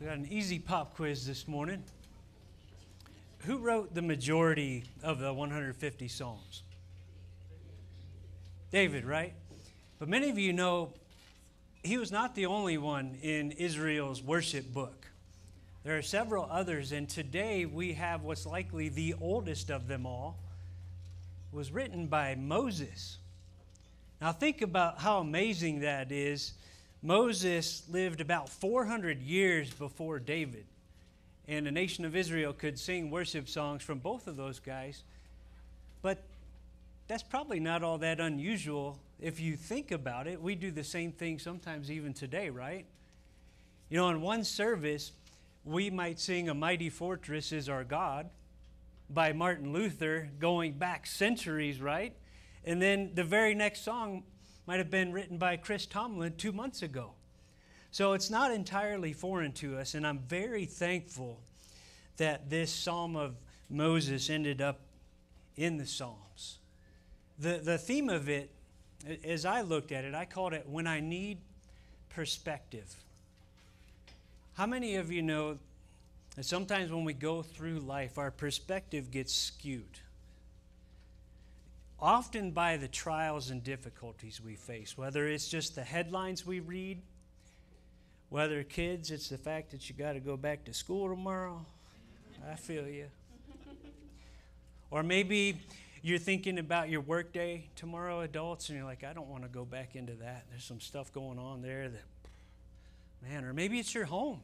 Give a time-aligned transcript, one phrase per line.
[0.00, 1.84] We got an easy pop quiz this morning.
[3.40, 6.62] Who wrote the majority of the 150 Psalms?
[8.72, 9.34] David, right?
[9.98, 10.94] But many of you know
[11.82, 15.06] he was not the only one in Israel's worship book.
[15.84, 20.38] There are several others, and today we have what's likely the oldest of them all.
[21.52, 23.18] Was written by Moses.
[24.18, 26.54] Now think about how amazing that is
[27.02, 30.66] Moses lived about 400 years before David,
[31.48, 35.02] and the nation of Israel could sing worship songs from both of those guys.
[36.02, 36.22] But
[37.08, 40.40] that's probably not all that unusual if you think about it.
[40.40, 42.84] We do the same thing sometimes even today, right?
[43.88, 45.12] You know, in one service,
[45.64, 48.28] we might sing A Mighty Fortress is Our God
[49.08, 52.14] by Martin Luther going back centuries, right?
[52.64, 54.22] And then the very next song
[54.70, 57.10] might have been written by Chris Tomlin two months ago.
[57.90, 61.40] So it's not entirely foreign to us, and I'm very thankful
[62.18, 63.34] that this Psalm of
[63.68, 64.78] Moses ended up
[65.56, 66.58] in the Psalms.
[67.40, 68.52] The, the theme of it,
[69.24, 71.38] as I looked at it, I called it When I Need
[72.08, 72.94] Perspective.
[74.52, 75.58] How many of you know
[76.36, 79.98] that sometimes when we go through life, our perspective gets skewed?
[82.00, 87.00] Often by the trials and difficulties we face, whether it's just the headlines we read,
[88.30, 91.64] whether kids, it's the fact that you got to go back to school tomorrow.
[92.50, 93.06] I feel you.
[94.90, 95.60] or maybe
[96.02, 99.64] you're thinking about your workday tomorrow, adults, and you're like, I don't want to go
[99.64, 100.46] back into that.
[100.50, 102.04] There's some stuff going on there that,
[103.28, 104.40] man, or maybe it's your home.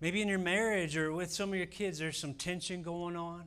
[0.00, 3.44] Maybe in your marriage or with some of your kids, there's some tension going on.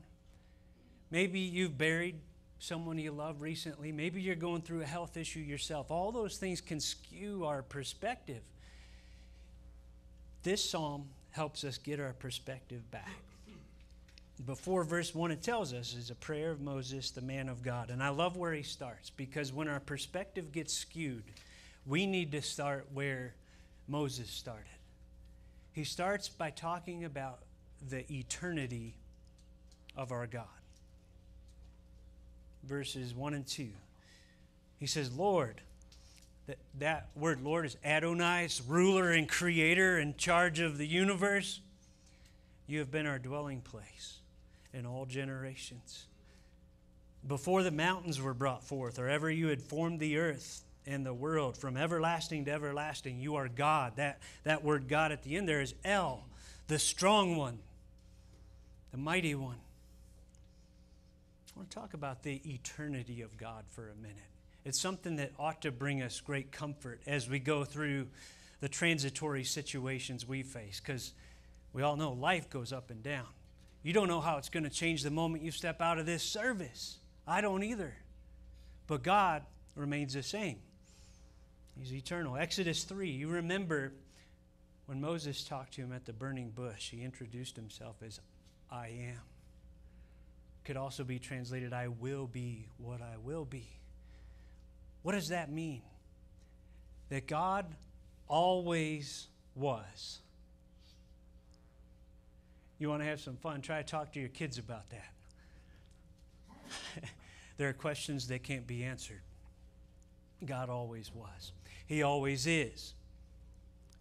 [1.11, 2.15] Maybe you've buried
[2.59, 3.91] someone you love recently.
[3.91, 5.89] Maybe you're going through a health issue yourself.
[5.89, 8.41] All those things can skew our perspective.
[10.43, 13.09] This psalm helps us get our perspective back.
[14.45, 17.89] Before verse 1, it tells us is a prayer of Moses, the man of God.
[17.89, 21.23] And I love where he starts because when our perspective gets skewed,
[21.85, 23.33] we need to start where
[23.87, 24.65] Moses started.
[25.73, 27.39] He starts by talking about
[27.89, 28.95] the eternity
[29.95, 30.45] of our God
[32.63, 33.69] verses 1 and 2.
[34.77, 35.61] He says, Lord,
[36.47, 41.61] that, that word Lord is Adonai, ruler and creator in charge of the universe.
[42.65, 44.19] You have been our dwelling place
[44.73, 46.05] in all generations.
[47.27, 51.13] Before the mountains were brought forth, or ever you had formed the earth and the
[51.13, 53.97] world, from everlasting to everlasting, you are God.
[53.97, 56.25] That, that word God at the end there is El,
[56.67, 57.59] the strong one,
[58.91, 59.57] the mighty one.
[61.59, 64.15] Want to talk about the eternity of God for a minute.
[64.63, 68.07] It's something that ought to bring us great comfort as we go through
[68.61, 71.11] the transitory situations we face, because
[71.73, 73.25] we all know life goes up and down.
[73.83, 76.23] You don't know how it's going to change the moment you step out of this
[76.23, 76.99] service.
[77.27, 77.93] I don't either.
[78.87, 79.43] But God
[79.75, 80.59] remains the same.
[81.77, 82.37] He's eternal.
[82.37, 83.91] Exodus 3, you remember
[84.85, 88.21] when Moses talked to him at the burning bush, he introduced himself as
[88.71, 89.28] I am
[90.69, 93.65] could also be translated, I will be what I will be.
[95.01, 95.81] What does that mean?
[97.09, 97.65] That God
[98.27, 100.19] always was.
[102.77, 103.61] You want to have some fun?
[103.61, 105.11] Try to talk to your kids about that.
[107.57, 109.21] there are questions that can't be answered.
[110.45, 111.51] God always was,
[111.87, 112.93] He always is,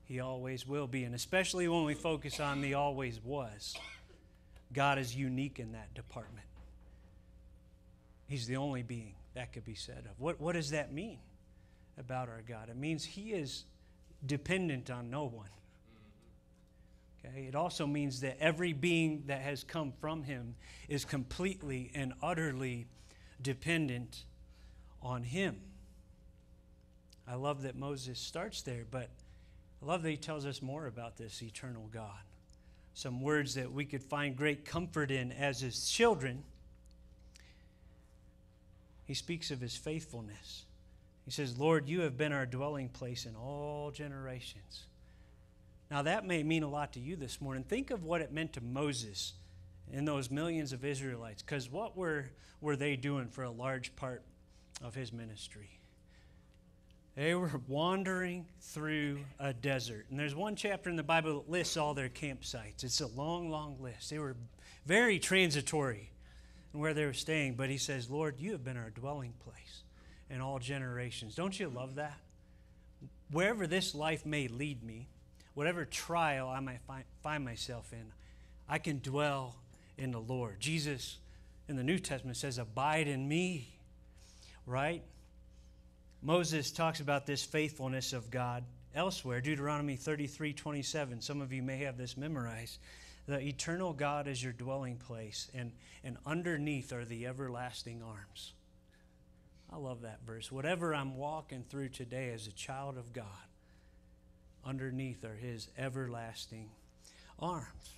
[0.05, 1.05] He always will be.
[1.05, 3.75] And especially when we focus on the always was,
[4.75, 6.45] God is unique in that department.
[8.28, 10.19] He's the only being that could be said of.
[10.19, 11.19] What, what does that mean
[11.99, 12.69] about our God?
[12.69, 13.65] It means He is
[14.25, 15.49] dependent on no one.
[17.25, 17.47] Okay?
[17.47, 20.55] It also means that every being that has come from Him
[20.88, 22.87] is completely and utterly
[23.43, 24.25] dependent
[25.03, 25.56] on Him.
[27.27, 29.11] I love that Moses starts there, but
[29.83, 32.21] I love that he tells us more about this eternal God.
[32.94, 36.43] Some words that we could find great comfort in as his children
[39.08, 40.66] he speaks of his faithfulness.
[41.25, 44.84] He says, Lord, you have been our dwelling place in all generations.
[45.90, 47.64] Now, that may mean a lot to you this morning.
[47.64, 49.32] Think of what it meant to Moses
[49.90, 52.26] and those millions of Israelites, because what were,
[52.60, 54.22] were they doing for a large part
[54.84, 55.70] of his ministry?
[57.16, 60.04] They were wandering through a desert.
[60.11, 62.84] And there's one chapter in the Bible that lists all their campsites.
[62.84, 64.11] It's a long, long list.
[64.11, 64.37] They were
[64.84, 66.11] very transitory
[66.73, 67.55] and where they were staying.
[67.55, 69.82] But he says, Lord, you have been our dwelling place
[70.31, 71.35] in all generations.
[71.35, 72.19] Don't you love that?
[73.31, 75.09] Wherever this life may lead me,
[75.55, 78.12] whatever trial I might find, find myself in,
[78.69, 79.56] I can dwell
[79.97, 80.61] in the Lord.
[80.61, 81.19] Jesus
[81.69, 83.69] in the New Testament says, Abide in me,
[84.67, 85.03] right?
[86.23, 88.64] Moses talks about this faithfulness of God
[88.94, 89.41] elsewhere.
[89.41, 91.21] Deuteronomy 33 27.
[91.21, 92.79] Some of you may have this memorized.
[93.28, 95.72] The eternal God is your dwelling place, and,
[96.02, 98.54] and underneath are the everlasting arms.
[99.70, 100.50] I love that verse.
[100.50, 103.26] Whatever I'm walking through today as a child of God,
[104.64, 106.70] underneath are his everlasting
[107.38, 107.90] arms.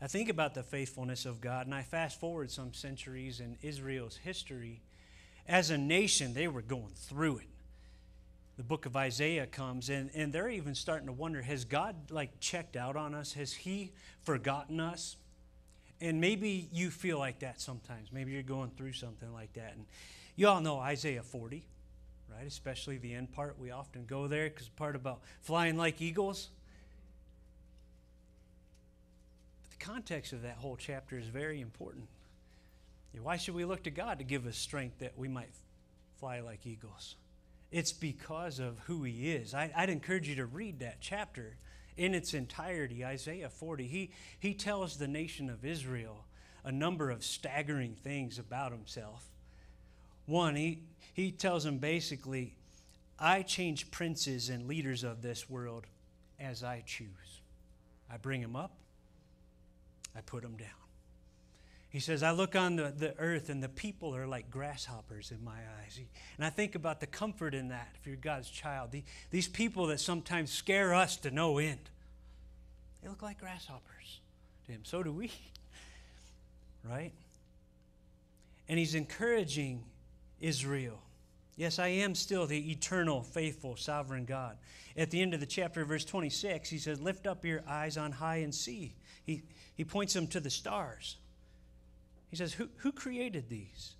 [0.00, 4.16] I think about the faithfulness of God, and I fast forward some centuries in Israel's
[4.16, 4.82] history.
[5.46, 7.51] As a nation, they were going through it.
[8.56, 12.38] The book of Isaiah comes, and, and they're even starting to wonder has God like
[12.40, 13.32] checked out on us?
[13.32, 15.16] Has He forgotten us?
[16.00, 18.12] And maybe you feel like that sometimes.
[18.12, 19.74] Maybe you're going through something like that.
[19.76, 19.86] And
[20.34, 21.64] you all know Isaiah 40,
[22.28, 22.46] right?
[22.46, 23.58] Especially the end part.
[23.58, 26.50] We often go there because part about flying like eagles.
[29.62, 32.08] But the context of that whole chapter is very important.
[33.20, 35.50] Why should we look to God to give us strength that we might
[36.18, 37.16] fly like eagles?
[37.72, 39.54] It's because of who He is.
[39.54, 41.56] I, would encourage you to read that chapter
[41.96, 43.86] in its entirety, Isaiah 40.
[43.86, 46.26] He, he tells the nation of Israel
[46.64, 49.24] a number of staggering things about Himself.
[50.26, 50.82] One, he,
[51.14, 52.54] he tells them basically,
[53.18, 55.86] I change princes and leaders of this world
[56.38, 57.08] as I choose.
[58.10, 58.72] I bring them up,
[60.14, 60.81] I put them down.
[61.92, 65.44] He says, I look on the, the earth and the people are like grasshoppers in
[65.44, 66.00] my eyes.
[66.38, 68.92] And I think about the comfort in that if you're God's child.
[68.92, 71.90] The, these people that sometimes scare us to no end,
[73.02, 74.20] they look like grasshoppers
[74.64, 74.80] to him.
[74.84, 75.30] So do we,
[76.90, 77.12] right?
[78.70, 79.84] And he's encouraging
[80.40, 80.98] Israel.
[81.56, 84.56] Yes, I am still the eternal, faithful, sovereign God.
[84.96, 88.12] At the end of the chapter, verse 26, he says, Lift up your eyes on
[88.12, 88.94] high and see.
[89.24, 89.42] He,
[89.74, 91.18] he points them to the stars.
[92.32, 93.94] He says, Who, who created these?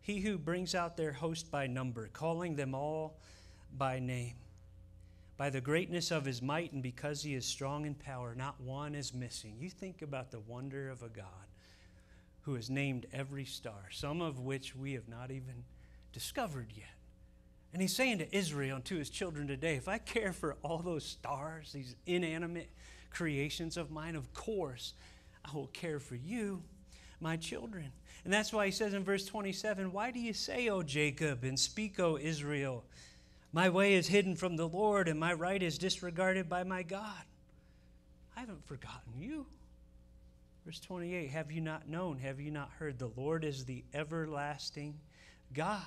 [0.00, 3.18] He who brings out their host by number, calling them all
[3.76, 4.36] by name.
[5.36, 8.94] By the greatness of his might and because he is strong in power, not one
[8.94, 9.56] is missing.
[9.60, 11.26] You think about the wonder of a God
[12.40, 15.64] who has named every star, some of which we have not even
[16.14, 16.86] discovered yet.
[17.74, 20.78] And he's saying to Israel and to his children today if I care for all
[20.78, 22.70] those stars, these inanimate
[23.10, 24.94] creations of mine, of course,
[25.44, 26.62] I will care for you,
[27.20, 27.92] my children.
[28.24, 31.58] And that's why he says in verse 27 Why do you say, O Jacob, and
[31.58, 32.84] speak, O Israel?
[33.52, 37.22] My way is hidden from the Lord, and my right is disregarded by my God.
[38.36, 39.46] I haven't forgotten you.
[40.66, 42.18] Verse 28 Have you not known?
[42.18, 42.98] Have you not heard?
[42.98, 44.98] The Lord is the everlasting
[45.54, 45.82] God.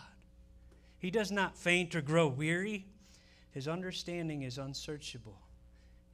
[0.98, 2.86] He does not faint or grow weary,
[3.52, 5.40] his understanding is unsearchable.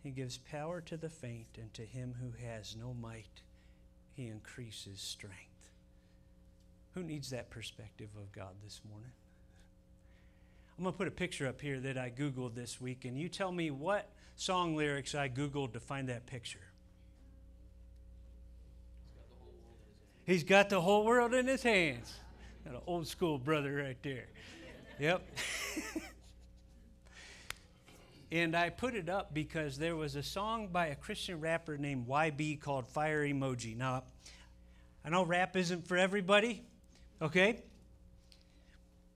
[0.01, 3.41] He gives power to the faint, and to him who has no might,
[4.17, 5.35] he increases strength.
[6.95, 9.11] Who needs that perspective of God this morning?
[10.75, 13.29] I'm going to put a picture up here that I Googled this week, and you
[13.29, 16.59] tell me what song lyrics I Googled to find that picture.
[20.25, 22.11] He's got the whole world in his hands.
[22.65, 24.25] Got an old school brother right there.
[24.99, 25.21] Yep.
[28.31, 32.07] And I put it up because there was a song by a Christian rapper named
[32.07, 33.77] YB called Fire Emoji.
[33.77, 34.03] Now,
[35.05, 36.65] I know rap isn't for everybody,
[37.21, 37.63] okay?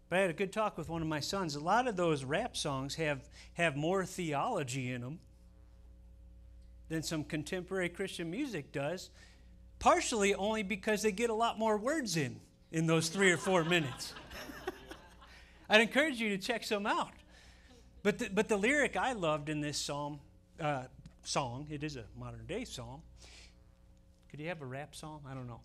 [0.07, 1.55] But I had a good talk with one of my sons.
[1.55, 5.19] A lot of those rap songs have, have more theology in them
[6.87, 9.09] than some contemporary Christian music does,
[9.79, 12.39] partially only because they get a lot more words in
[12.71, 14.13] in those three or four minutes.
[15.69, 17.11] I'd encourage you to check some out.
[18.03, 20.19] But the, but the lyric I loved in this psalm,
[20.59, 20.83] uh,
[21.23, 23.01] song, it is a modern day psalm.
[24.29, 25.21] Could you have a rap psalm?
[25.29, 25.59] I don't know.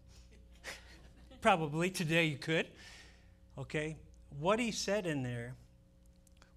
[1.40, 2.66] Probably today you could.
[3.56, 3.96] Okay.
[4.38, 5.54] What he said in there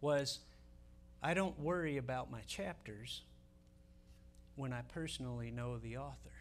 [0.01, 0.39] was,
[1.23, 3.21] I don't worry about my chapters
[4.55, 6.31] when I personally know the author.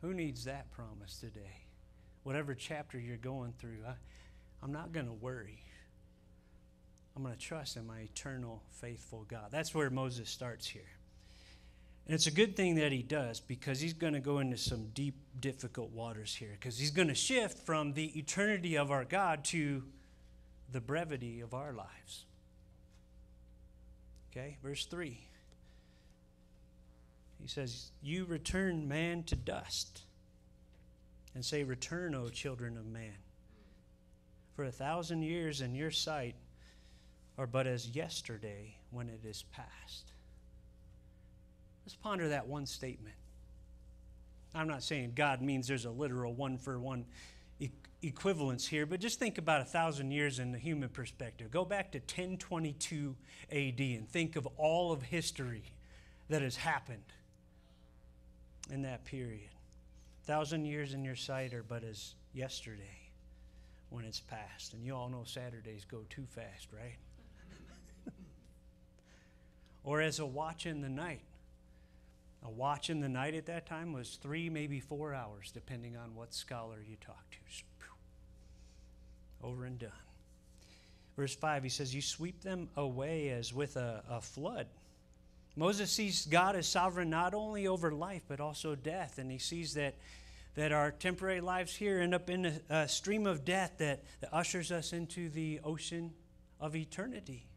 [0.00, 1.64] Who needs that promise today?
[2.22, 3.94] Whatever chapter you're going through, I,
[4.62, 5.60] I'm not going to worry.
[7.18, 9.48] I'm going to trust in my eternal, faithful God.
[9.50, 10.88] That's where Moses starts here.
[12.06, 14.90] And it's a good thing that he does because he's going to go into some
[14.94, 19.42] deep, difficult waters here because he's going to shift from the eternity of our God
[19.46, 19.82] to
[20.70, 22.24] the brevity of our lives.
[24.30, 25.18] Okay, verse 3.
[27.42, 30.02] He says, You return man to dust
[31.34, 33.16] and say, Return, O children of man.
[34.54, 36.36] For a thousand years in your sight
[37.38, 40.12] are but as yesterday when it is past.
[41.86, 43.14] Let's ponder that one statement.
[44.54, 47.06] I'm not saying God means there's a literal one for one
[48.02, 51.50] equivalence here, but just think about a thousand years in the human perspective.
[51.50, 53.16] Go back to 1022
[53.50, 55.64] AD and think of all of history
[56.28, 57.02] that has happened
[58.70, 59.50] in that period.
[60.22, 63.10] A thousand years in your sight are but as yesterday
[63.90, 64.74] when it's past.
[64.74, 66.96] And you all know Saturdays go too fast, right?
[69.88, 71.22] Or as a watch in the night.
[72.44, 76.14] A watch in the night at that time was three, maybe four hours, depending on
[76.14, 77.38] what scholar you talk to.
[79.42, 79.90] Over and done.
[81.16, 84.66] Verse 5, he says, You sweep them away as with a, a flood.
[85.56, 89.16] Moses sees God as sovereign not only over life, but also death.
[89.16, 89.94] And he sees that,
[90.54, 94.34] that our temporary lives here end up in a, a stream of death that, that
[94.34, 96.12] ushers us into the ocean
[96.60, 97.47] of eternity.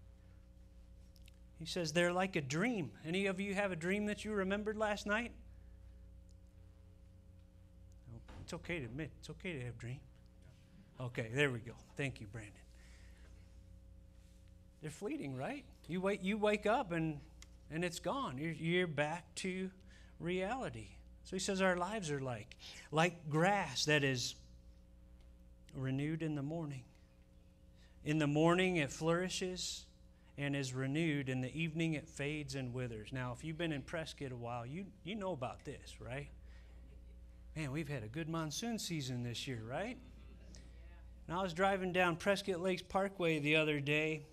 [1.61, 2.89] He says they're like a dream.
[3.05, 5.31] Any of you have a dream that you remembered last night?
[8.41, 9.99] It's okay to admit, it's okay to have a dream.
[10.99, 11.73] Okay, there we go.
[11.95, 12.53] Thank you, Brandon.
[14.81, 15.63] They're fleeting, right?
[15.87, 17.19] You wake, you wake up and,
[17.69, 18.39] and it's gone.
[18.39, 19.69] You're, you're back to
[20.19, 20.87] reality.
[21.25, 22.55] So he says our lives are like
[22.91, 24.33] like grass that is
[25.75, 26.81] renewed in the morning.
[28.03, 29.85] In the morning it flourishes
[30.37, 31.29] and is renewed.
[31.29, 33.09] In the evening, it fades and withers.
[33.11, 36.29] Now, if you've been in Prescott a while, you, you know about this, right?
[37.55, 39.97] Man, we've had a good monsoon season this year, right?
[41.27, 44.23] And I was driving down Prescott Lakes Parkway the other day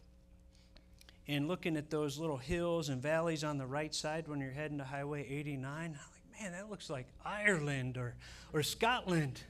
[1.26, 4.78] and looking at those little hills and valleys on the right side when you're heading
[4.78, 5.64] to Highway 89.
[5.66, 8.16] I'm like, man, that looks like Ireland or,
[8.52, 9.42] or Scotland.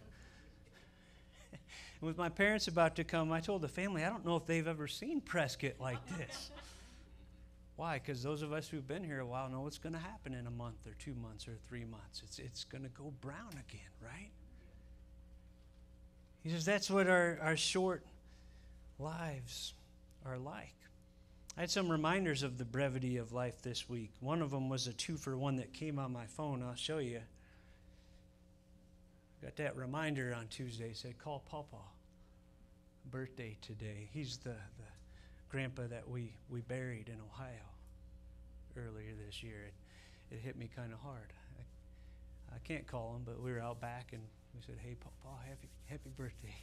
[2.00, 4.46] And with my parents about to come, I told the family, I don't know if
[4.46, 6.50] they've ever seen Prescott like this.
[7.76, 7.94] Why?
[7.98, 10.46] Because those of us who've been here a while know what's going to happen in
[10.46, 12.22] a month or two months or three months.
[12.24, 14.30] It's, it's going to go brown again, right?
[16.42, 18.04] He says that's what our, our short
[18.98, 19.74] lives
[20.24, 20.74] are like.
[21.56, 24.12] I had some reminders of the brevity of life this week.
[24.20, 26.62] One of them was a two for one that came on my phone.
[26.62, 27.20] I'll show you.
[29.42, 30.92] Got that reminder on Tuesday.
[30.92, 31.76] Said, call Papa.
[33.10, 34.10] Birthday today.
[34.12, 34.84] He's the, the
[35.48, 37.48] grandpa that we, we buried in Ohio
[38.76, 39.64] earlier this year.
[39.66, 41.32] It, it hit me kind of hard.
[41.58, 44.20] I, I can't call him, but we were out back and
[44.54, 46.54] we said, hey, Papa, happy, happy birthday.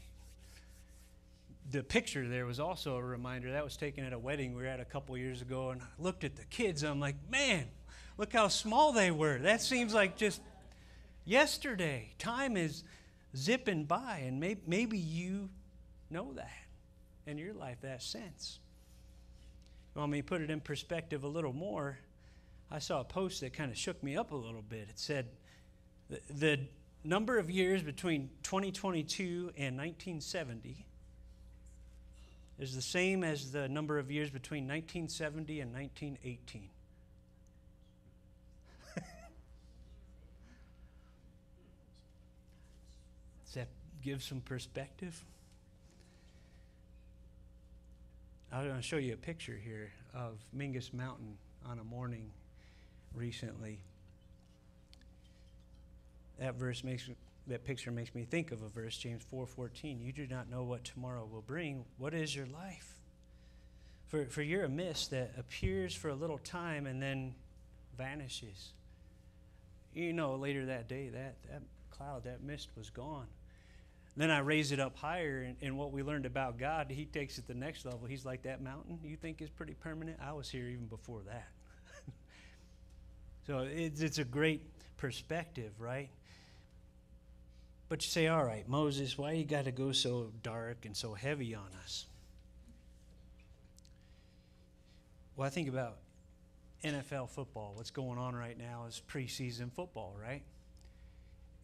[1.72, 3.52] The picture there was also a reminder.
[3.52, 5.86] That was taken at a wedding we were at a couple years ago, and I
[5.98, 6.84] looked at the kids.
[6.84, 7.66] I'm like, man,
[8.20, 9.40] look how small they were.
[9.40, 10.42] That seems like just
[11.26, 12.14] yesterday.
[12.18, 12.84] Time is
[13.36, 15.50] zipping by, and may, maybe you
[16.10, 16.52] know that
[17.26, 18.60] in your life, that sense.
[19.94, 21.98] You want me to put it in perspective a little more?
[22.72, 24.88] I saw a post that kind of shook me up a little bit.
[24.90, 25.28] It said
[26.10, 26.60] the, the
[27.04, 30.86] number of years between 2022 and 1970
[32.60, 36.70] is the same as the number of years between 1970 and 1918.
[44.06, 45.20] Give some perspective?
[48.54, 52.30] I'm going to show you a picture here of Mingus Mountain on a morning
[53.16, 53.80] recently.
[56.40, 57.10] That verse makes
[57.48, 60.04] that picture makes me think of a verse, James 4:14.
[60.04, 61.84] You do not know what tomorrow will bring.
[61.98, 63.00] What is your life?
[64.08, 67.34] For, for you're a mist that appears for a little time and then
[67.98, 68.74] vanishes.
[69.94, 73.28] You know, later that day, that, that cloud, that mist was gone.
[74.18, 77.38] Then I raise it up higher, and, and, what we learned about God, He takes
[77.38, 78.06] it to the next level.
[78.08, 80.20] He's like, That mountain you think is pretty permanent?
[80.22, 81.48] I was here even before that.
[83.48, 84.62] so it's, it's a great
[84.96, 86.10] perspective, right?
[87.90, 91.14] But you say, All right, Moses, why you got to go so dark and so
[91.14, 92.06] heavy on us?
[95.36, 95.98] Well, I think about
[96.86, 97.74] NFL football.
[97.76, 100.44] What's going on right now is preseason football, right?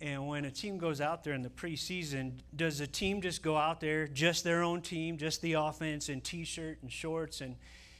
[0.01, 3.55] And when a team goes out there in the preseason, does the team just go
[3.55, 7.55] out there, just their own team, just the offense in t shirt and shorts, and,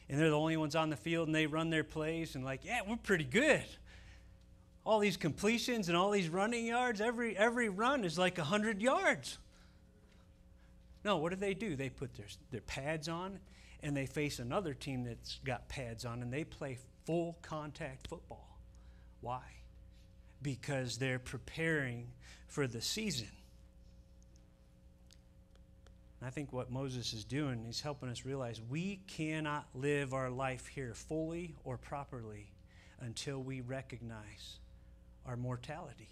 [0.10, 2.66] and they're the only ones on the field and they run their plays and, like,
[2.66, 3.64] yeah, we're pretty good.
[4.84, 9.38] All these completions and all these running yards, every, every run is like 100 yards.
[11.06, 11.76] No, what do they do?
[11.76, 13.40] They put their, their pads on
[13.84, 18.58] and they face another team that's got pads on and they play full contact football.
[19.22, 19.42] Why?
[20.42, 22.08] Because they're preparing
[22.48, 23.28] for the season.
[26.24, 30.68] I think what Moses is doing, he's helping us realize we cannot live our life
[30.68, 32.52] here fully or properly
[33.00, 34.60] until we recognize
[35.26, 36.10] our mortality.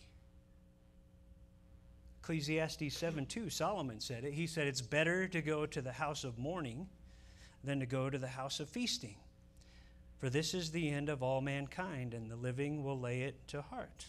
[2.21, 4.33] Ecclesiastes 7 2, Solomon said it.
[4.33, 6.87] He said, It's better to go to the house of mourning
[7.63, 9.15] than to go to the house of feasting.
[10.17, 13.61] For this is the end of all mankind, and the living will lay it to
[13.61, 14.05] heart.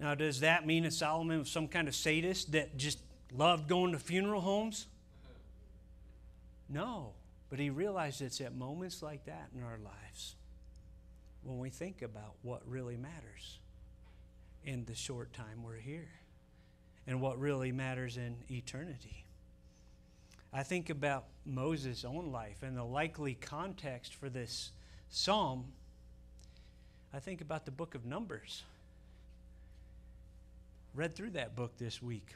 [0.00, 2.98] Now, does that mean that Solomon was some kind of sadist that just
[3.36, 4.86] loved going to funeral homes?
[6.70, 7.12] No,
[7.50, 10.36] but he realized it's at moments like that in our lives
[11.42, 13.58] when we think about what really matters
[14.64, 16.08] in the short time we're here
[17.06, 19.24] and what really matters in eternity.
[20.52, 24.72] I think about Moses' own life and the likely context for this
[25.08, 25.66] psalm.
[27.12, 28.62] I think about the book of Numbers.
[30.94, 32.34] Read through that book this week.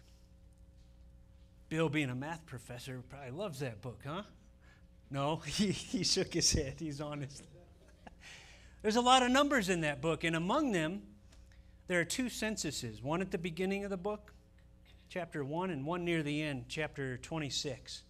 [1.68, 4.22] Bill, being a math professor, probably loves that book, huh?
[5.10, 6.74] No, he, he shook his head.
[6.78, 7.42] He's honest.
[8.82, 11.02] There's a lot of numbers in that book, and among them,
[11.86, 14.32] there are two censuses one at the beginning of the book,
[15.08, 18.02] chapter 1, and one near the end, chapter 26.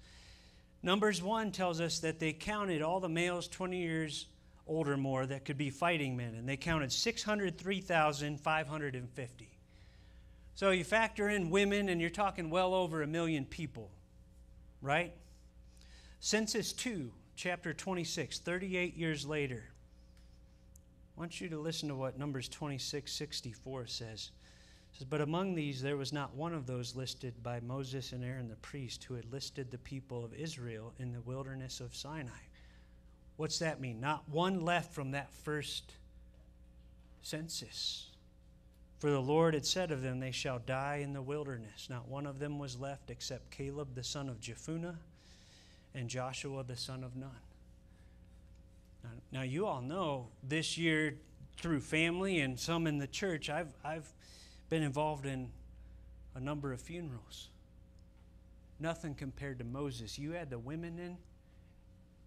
[0.82, 4.26] Numbers 1 tells us that they counted all the males 20 years
[4.66, 9.53] old or more that could be fighting men, and they counted 603,550.
[10.54, 13.90] So you factor in women, and you're talking well over a million people,
[14.80, 15.12] right?
[16.20, 19.64] Census 2, chapter 26, 38 years later.
[21.16, 24.30] I want you to listen to what Numbers 26, 64 says.
[24.92, 28.24] It says, But among these there was not one of those listed by Moses and
[28.24, 32.30] Aaron the priest who had listed the people of Israel in the wilderness of Sinai.
[33.36, 34.00] What's that mean?
[34.00, 35.94] Not one left from that first
[37.22, 38.10] census.
[39.04, 41.88] For the Lord had said of them, They shall die in the wilderness.
[41.90, 44.96] Not one of them was left except Caleb the son of Jephunneh
[45.94, 47.28] and Joshua the son of Nun.
[49.02, 51.18] Now, now, you all know this year
[51.58, 54.10] through family and some in the church, I've, I've
[54.70, 55.50] been involved in
[56.34, 57.50] a number of funerals.
[58.80, 60.18] Nothing compared to Moses.
[60.18, 61.18] You had the women in,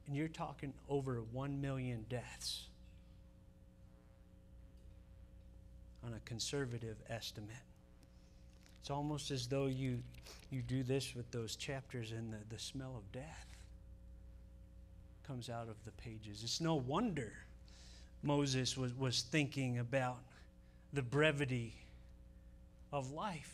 [0.05, 2.67] and you're talking over 1 million deaths.
[6.07, 7.49] On a conservative estimate.
[8.81, 9.99] It's almost as though you,
[10.49, 13.45] you do this with those chapters and the, the smell of death
[15.27, 16.41] comes out of the pages.
[16.43, 17.33] It's no wonder
[18.23, 20.19] Moses was, was thinking about
[20.93, 21.73] the brevity
[22.93, 23.53] of life.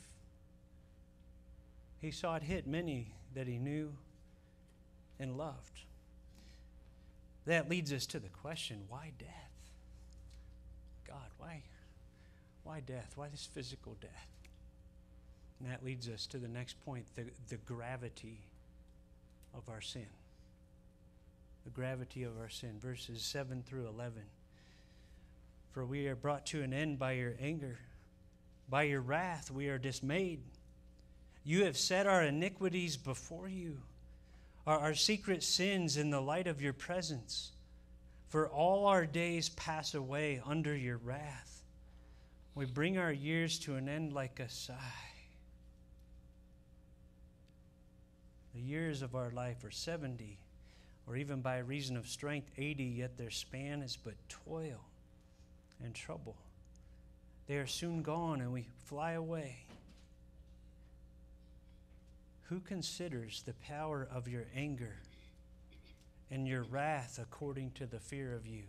[2.00, 3.92] He saw it hit many that he knew
[5.20, 5.80] and loved.
[7.46, 9.53] That leads us to the question why death?
[12.64, 13.14] Why death?
[13.16, 14.28] Why this physical death?
[15.60, 18.40] And that leads us to the next point the, the gravity
[19.54, 20.08] of our sin.
[21.64, 22.80] The gravity of our sin.
[22.82, 24.22] Verses 7 through 11.
[25.72, 27.80] For we are brought to an end by your anger,
[28.70, 30.40] by your wrath, we are dismayed.
[31.44, 33.80] You have set our iniquities before you,
[34.66, 37.52] our, our secret sins in the light of your presence.
[38.30, 41.53] For all our days pass away under your wrath.
[42.56, 44.76] We bring our years to an end like a sigh.
[48.54, 50.38] The years of our life are 70,
[51.08, 54.86] or even by reason of strength, 80, yet their span is but toil
[55.84, 56.36] and trouble.
[57.48, 59.66] They are soon gone, and we fly away.
[62.44, 64.98] Who considers the power of your anger
[66.30, 68.64] and your wrath according to the fear of you?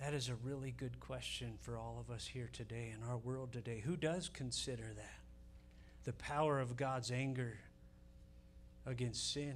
[0.00, 3.52] That is a really good question for all of us here today in our world
[3.52, 3.82] today.
[3.84, 5.18] Who does consider that?
[6.04, 7.58] The power of God's anger
[8.86, 9.54] against sin,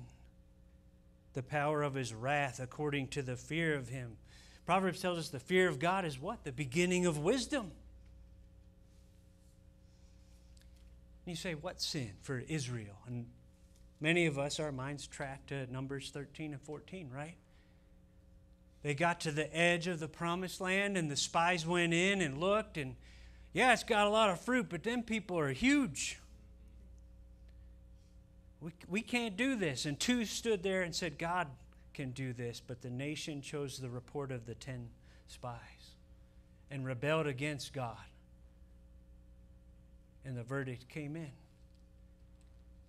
[1.32, 4.16] the power of his wrath according to the fear of him.
[4.66, 6.44] Proverbs tells us the fear of God is what?
[6.44, 7.70] The beginning of wisdom.
[11.24, 12.98] And you say, what sin for Israel?
[13.06, 13.26] And
[14.00, 17.36] many of us, our minds track to Numbers 13 and 14, right?
[18.82, 22.38] They got to the edge of the promised land, and the spies went in and
[22.38, 22.96] looked, and
[23.52, 26.18] yeah, it's got a lot of fruit, but them people are huge.
[28.60, 29.86] We, we can't do this.
[29.86, 31.48] And two stood there and said, God
[31.94, 34.88] can do this, but the nation chose the report of the ten
[35.26, 35.58] spies
[36.70, 37.96] and rebelled against God.
[40.24, 41.32] And the verdict came in.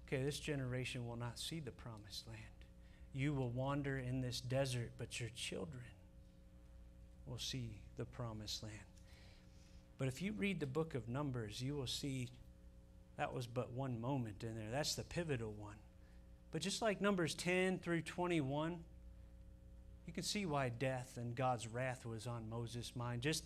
[0.07, 2.52] Okay, this generation will not see the promised land.
[3.13, 5.83] You will wander in this desert, but your children
[7.27, 8.75] will see the promised land.
[9.97, 12.29] But if you read the book of Numbers, you will see
[13.17, 14.71] That was but one moment in there.
[14.71, 15.75] That's the pivotal one.
[16.51, 18.77] But just like Numbers 10 through 21,
[20.05, 23.21] you can see why death and God's wrath was on Moses' mind.
[23.21, 23.43] Just,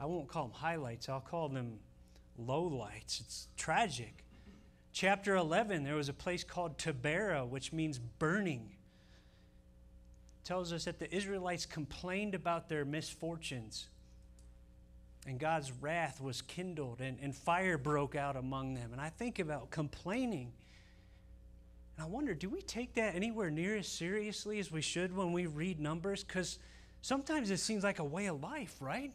[0.00, 1.78] I won't call them highlights, I'll call them
[2.40, 3.20] lowlights.
[3.20, 4.24] It's tragic.
[4.92, 8.76] Chapter 11, there was a place called Taberah, which means burning.
[10.44, 13.86] Tells us that the Israelites complained about their misfortunes
[15.26, 18.92] and God's wrath was kindled and, and fire broke out among them.
[18.92, 20.52] And I think about complaining.
[21.96, 25.32] And I wonder, do we take that anywhere near as seriously as we should when
[25.32, 26.24] we read Numbers?
[26.24, 26.58] Because
[27.02, 29.12] sometimes it seems like a way of life, right?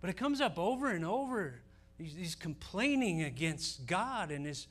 [0.00, 1.60] But it comes up over and over.
[1.98, 4.68] He's, he's complaining against God and his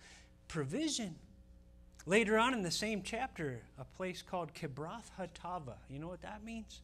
[0.47, 1.15] provision.
[2.09, 5.75] Later on in the same chapter, a place called Kibroth Hattaavah.
[5.91, 6.81] You know what that means?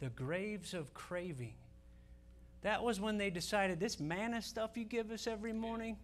[0.00, 1.52] The graves of craving.
[2.62, 5.98] That was when they decided this manna stuff you give us every morning,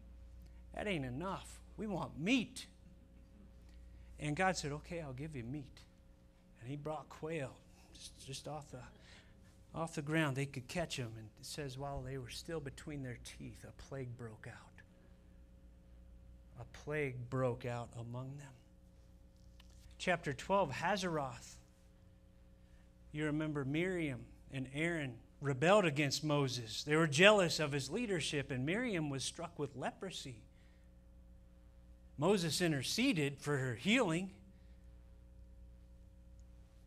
[0.74, 1.60] that ain't enough.
[1.78, 2.66] We want meat.
[4.20, 5.80] And God said, Okay, I'll give you meat.
[6.60, 7.52] And He brought quail
[7.94, 8.80] just, just off, the,
[9.74, 10.36] off the ground.
[10.36, 11.12] They could catch them.
[11.16, 14.71] And it says, while they were still between their teeth, a plague broke out.
[16.62, 18.52] A plague broke out among them.
[19.98, 21.56] Chapter 12, Hazeroth.
[23.10, 24.20] You remember Miriam
[24.52, 26.84] and Aaron rebelled against Moses.
[26.84, 30.36] They were jealous of his leadership, and Miriam was struck with leprosy.
[32.16, 34.30] Moses interceded for her healing.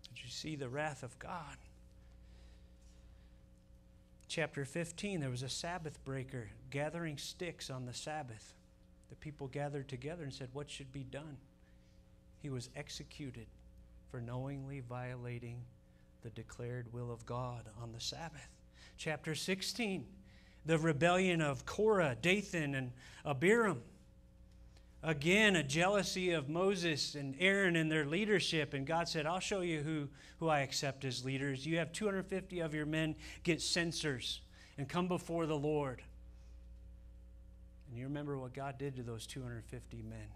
[0.07, 1.57] Did you see the wrath of God?
[4.29, 8.53] Chapter 15, there was a Sabbath breaker gathering sticks on the Sabbath.
[9.09, 11.37] The people gathered together and said, What should be done?
[12.41, 13.47] He was executed
[14.09, 15.61] for knowingly violating
[16.23, 18.49] the declared will of God on the Sabbath.
[18.97, 20.05] Chapter 16,
[20.65, 22.91] the rebellion of Korah, Dathan, and
[23.25, 23.81] Abiram.
[25.03, 28.73] Again, a jealousy of Moses and Aaron and their leadership.
[28.73, 30.07] And God said, I'll show you who,
[30.39, 31.63] who I accept as leaders.
[31.63, 34.41] You have 250 of your men get censers
[34.79, 36.01] and come before the Lord.
[37.95, 40.27] And you remember what God did to those 250 men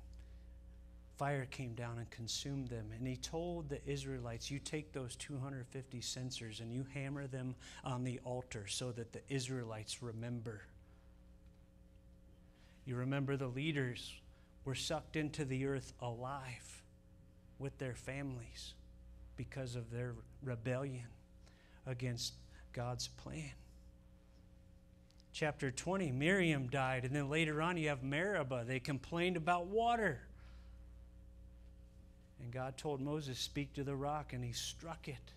[1.18, 2.86] fire came down and consumed them.
[2.98, 8.06] And he told the Israelites, You take those 250 censers and you hammer them on
[8.06, 10.62] the altar so that the Israelites remember.
[12.86, 14.14] You remember the leaders
[14.64, 16.82] were sucked into the earth alive
[17.60, 18.74] with their families
[19.36, 21.08] because of their rebellion
[21.86, 22.36] against
[22.72, 23.52] God's plan.
[25.32, 28.64] Chapter 20, Miriam died, and then later on you have Meribah.
[28.66, 30.20] They complained about water.
[32.42, 35.34] And God told Moses, Speak to the rock, and he struck it.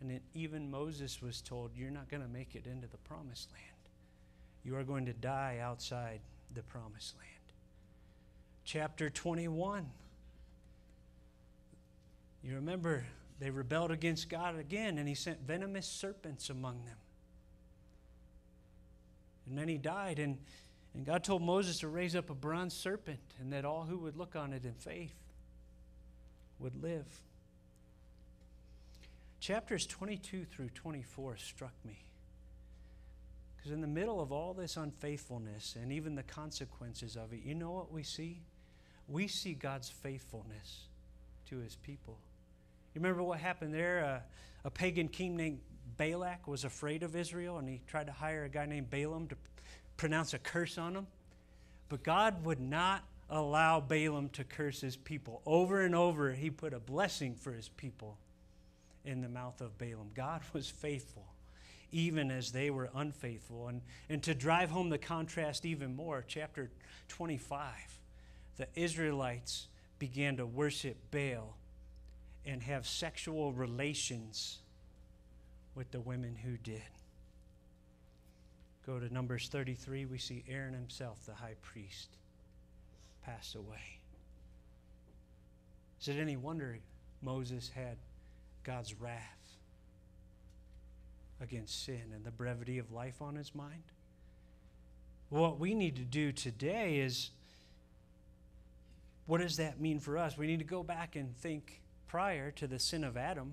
[0.00, 3.50] And then even Moses was told, You're not going to make it into the promised
[3.52, 3.64] land.
[4.64, 6.20] You are going to die outside
[6.54, 7.26] the promised land.
[8.64, 9.86] Chapter 21.
[12.42, 13.04] You remember
[13.38, 16.96] they rebelled against God again, and he sent venomous serpents among them.
[19.50, 20.20] And many died.
[20.20, 20.38] And,
[20.94, 24.16] and God told Moses to raise up a bronze serpent, and that all who would
[24.16, 25.14] look on it in faith
[26.60, 27.06] would live.
[29.40, 31.98] Chapters 22 through 24 struck me.
[33.56, 37.54] Because in the middle of all this unfaithfulness and even the consequences of it, you
[37.54, 38.40] know what we see?
[39.08, 40.86] We see God's faithfulness
[41.48, 42.16] to his people.
[42.94, 44.22] You remember what happened there?
[44.64, 45.60] A pagan king named
[46.00, 49.36] Balak was afraid of Israel and he tried to hire a guy named Balaam to
[49.98, 51.06] pronounce a curse on him.
[51.90, 55.42] But God would not allow Balaam to curse his people.
[55.44, 58.16] Over and over, he put a blessing for his people
[59.04, 60.08] in the mouth of Balaam.
[60.14, 61.26] God was faithful,
[61.92, 63.68] even as they were unfaithful.
[63.68, 66.70] And, and to drive home the contrast even more, chapter
[67.08, 67.68] 25,
[68.56, 69.66] the Israelites
[69.98, 71.58] began to worship Baal
[72.46, 74.60] and have sexual relations
[75.74, 76.82] with the women who did.
[78.86, 82.08] Go to Numbers 33, we see Aaron himself, the high priest
[83.24, 84.00] pass away.
[86.00, 86.78] Is it any wonder
[87.22, 87.98] Moses had
[88.64, 89.58] God's wrath
[91.40, 93.82] against sin and the brevity of life on his mind?
[95.28, 97.30] What we need to do today is
[99.26, 100.36] what does that mean for us?
[100.36, 103.52] We need to go back and think prior to the sin of Adam,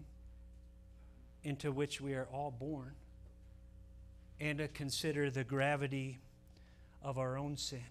[1.43, 2.93] into which we are all born,
[4.39, 6.19] and to consider the gravity
[7.01, 7.83] of our own sin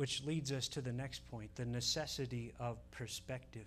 [0.00, 3.66] which leads us to the next point the necessity of perspective.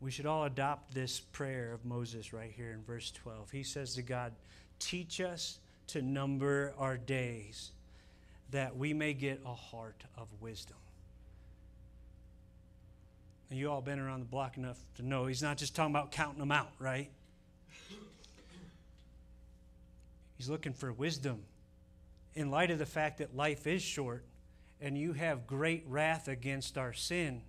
[0.00, 3.52] We should all adopt this prayer of Moses right here in verse 12.
[3.52, 4.32] He says to God,
[4.80, 7.70] Teach us to number our days
[8.50, 10.76] that we may get a heart of wisdom.
[13.50, 16.40] You all been around the block enough to know he's not just talking about counting
[16.40, 17.10] them out, right?
[20.36, 21.42] He's looking for wisdom
[22.34, 24.24] in light of the fact that life is short
[24.80, 27.40] and you have great wrath against our sin.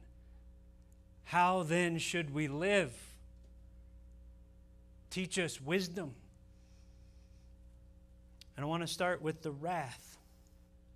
[1.25, 2.93] How then should we live?
[5.10, 6.13] Teach us wisdom.
[8.55, 10.17] And I want to start with the wrath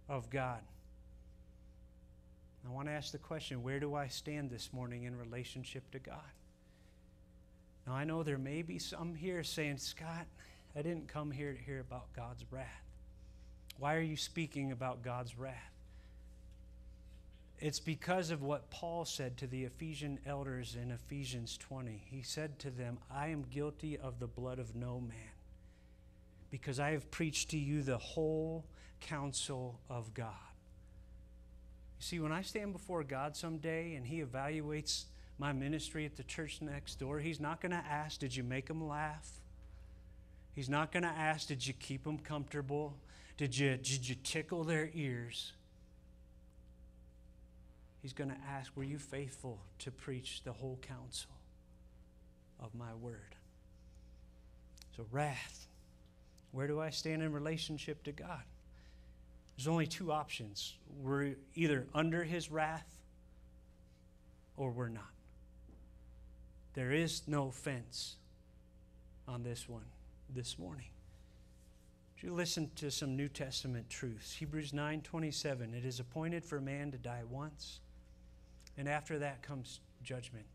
[0.08, 0.62] of God.
[2.66, 6.00] I want to ask the question where do I stand this morning in relationship to
[6.00, 6.20] God?
[7.88, 10.28] Now, I know there may be some here saying, Scott,
[10.76, 12.68] I didn't come here to hear about God's wrath.
[13.80, 15.56] Why are you speaking about God's wrath?
[17.60, 22.02] It's because of what Paul said to the Ephesian elders in Ephesians 20.
[22.06, 25.18] He said to them, I am guilty of the blood of no man,
[26.50, 28.66] because I have preached to you the whole
[29.00, 30.51] counsel of God.
[32.02, 35.04] See, when I stand before God someday and He evaluates
[35.38, 38.68] my ministry at the church next door, He's not going to ask, Did you make
[38.68, 39.30] them laugh?
[40.52, 42.98] He's not going to ask, Did you keep them comfortable?
[43.38, 45.54] Did you, did you tickle their ears?
[48.02, 51.30] He's going to ask, Were you faithful to preach the whole counsel
[52.60, 53.36] of my word?
[54.98, 55.68] So, wrath.
[56.52, 58.42] Where do I stand in relationship to God?
[59.56, 60.76] There's only two options.
[61.02, 62.88] We're either under his wrath
[64.58, 65.12] or we're not.
[66.74, 68.16] There is no fence
[69.28, 69.86] on this one
[70.34, 70.88] this morning.
[72.16, 74.34] Would you listen to some New Testament truths?
[74.36, 75.74] Hebrews 9:27.
[75.74, 77.80] It is appointed for man to die once,
[78.78, 80.46] and after that comes judgment.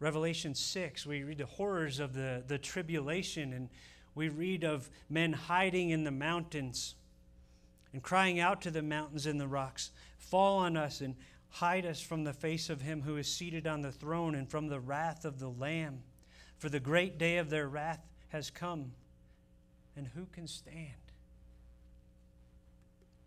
[0.00, 3.68] Revelation 6, we read the horrors of the, the tribulation, and
[4.18, 6.96] we read of men hiding in the mountains
[7.92, 11.14] and crying out to the mountains and the rocks, Fall on us and
[11.50, 14.68] hide us from the face of him who is seated on the throne and from
[14.68, 16.02] the wrath of the Lamb.
[16.58, 18.92] For the great day of their wrath has come,
[19.96, 20.92] and who can stand?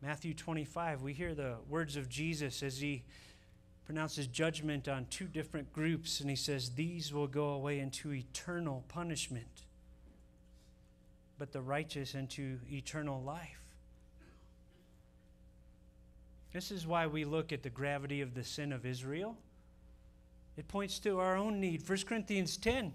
[0.02, 3.04] Matthew 25, we hear the words of Jesus as he
[3.86, 8.84] pronounces judgment on two different groups, and he says, These will go away into eternal
[8.90, 9.66] punishment,
[11.42, 13.74] but the righteous into eternal life.
[16.54, 19.36] This is why we look at the gravity of the sin of Israel.
[20.56, 21.82] It points to our own need.
[21.90, 22.94] 1 Corinthians 10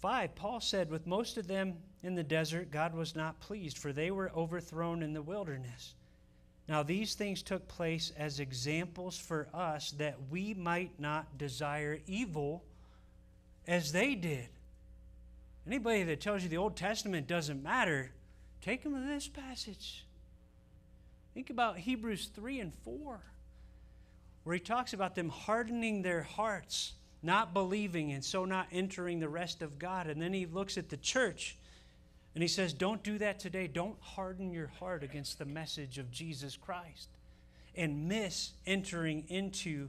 [0.00, 3.92] 5, Paul said, With most of them in the desert, God was not pleased, for
[3.92, 5.92] they were overthrown in the wilderness.
[6.70, 12.64] Now, these things took place as examples for us that we might not desire evil
[13.68, 14.48] as they did.
[15.66, 18.10] Anybody that tells you the Old Testament doesn't matter,
[18.60, 20.04] take them to this passage.
[21.32, 23.20] Think about Hebrews 3 and 4,
[24.44, 29.28] where he talks about them hardening their hearts, not believing, and so not entering the
[29.28, 30.06] rest of God.
[30.06, 31.56] And then he looks at the church
[32.34, 33.66] and he says, Don't do that today.
[33.66, 37.08] Don't harden your heart against the message of Jesus Christ
[37.74, 39.88] and miss entering into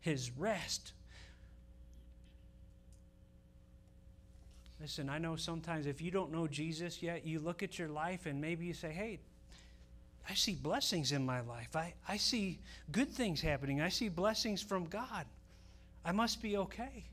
[0.00, 0.92] his rest.
[4.80, 8.26] Listen, I know sometimes if you don't know Jesus yet, you look at your life
[8.26, 9.20] and maybe you say, Hey,
[10.28, 11.74] I see blessings in my life.
[11.76, 12.58] I, I see
[12.92, 13.80] good things happening.
[13.80, 15.26] I see blessings from God.
[16.04, 17.04] I must be okay.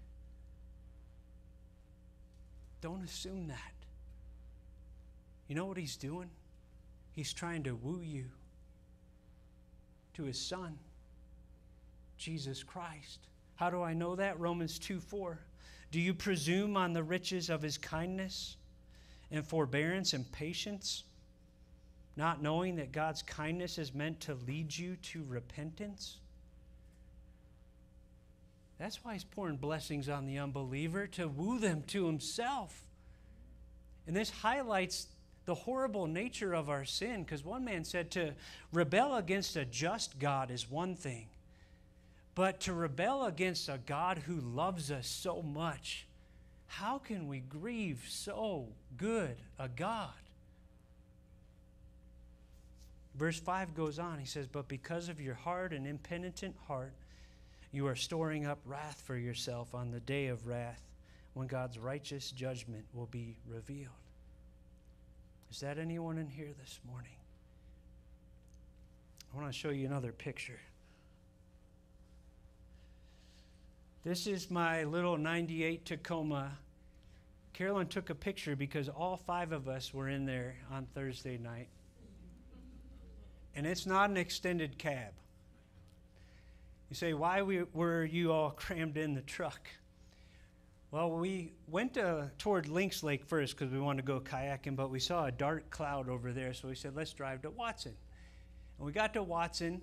[2.82, 3.74] Don't assume that.
[5.48, 6.30] You know what he's doing?
[7.16, 8.26] He's trying to woo you
[10.14, 10.78] to his son,
[12.18, 13.20] Jesus Christ.
[13.58, 14.39] How do I know that?
[14.39, 15.39] Romans 2 4.
[15.91, 18.58] Do you presume on the riches of his kindness
[19.32, 21.04] and forbearance and patience,
[22.15, 26.17] not knowing that God's kindness is meant to lead you to repentance?
[28.78, 32.80] That's why he's pouring blessings on the unbeliever to woo them to himself.
[34.06, 35.08] And this highlights
[35.46, 37.24] the horrible nature of our sin.
[37.24, 38.34] Because one man said to
[38.72, 41.28] rebel against a just God is one thing,
[42.38, 46.06] but to rebel against a God who loves us so much,
[46.67, 50.12] how can we grieve so good a God?
[53.15, 54.19] Verse 5 goes on.
[54.19, 56.93] He says, But because of your hard and impenitent heart,
[57.71, 60.84] you are storing up wrath for yourself on the day of wrath
[61.34, 63.89] when God's righteous judgment will be revealed.
[65.50, 67.17] Is that anyone in here this morning?
[69.34, 70.60] I want to show you another picture.
[74.08, 76.58] This is my little 98 Tacoma
[77.52, 81.67] Carolyn took a picture because all five of us were in there on Thursday night.
[83.54, 85.12] And it's not an extended cab.
[86.89, 89.67] You say, why were you all crammed in the truck?
[90.91, 94.89] Well, we went to, toward Lynx Lake first because we wanted to go kayaking, but
[94.89, 97.93] we saw a dark cloud over there, so we said, let's drive to Watson.
[98.78, 99.82] And we got to Watson,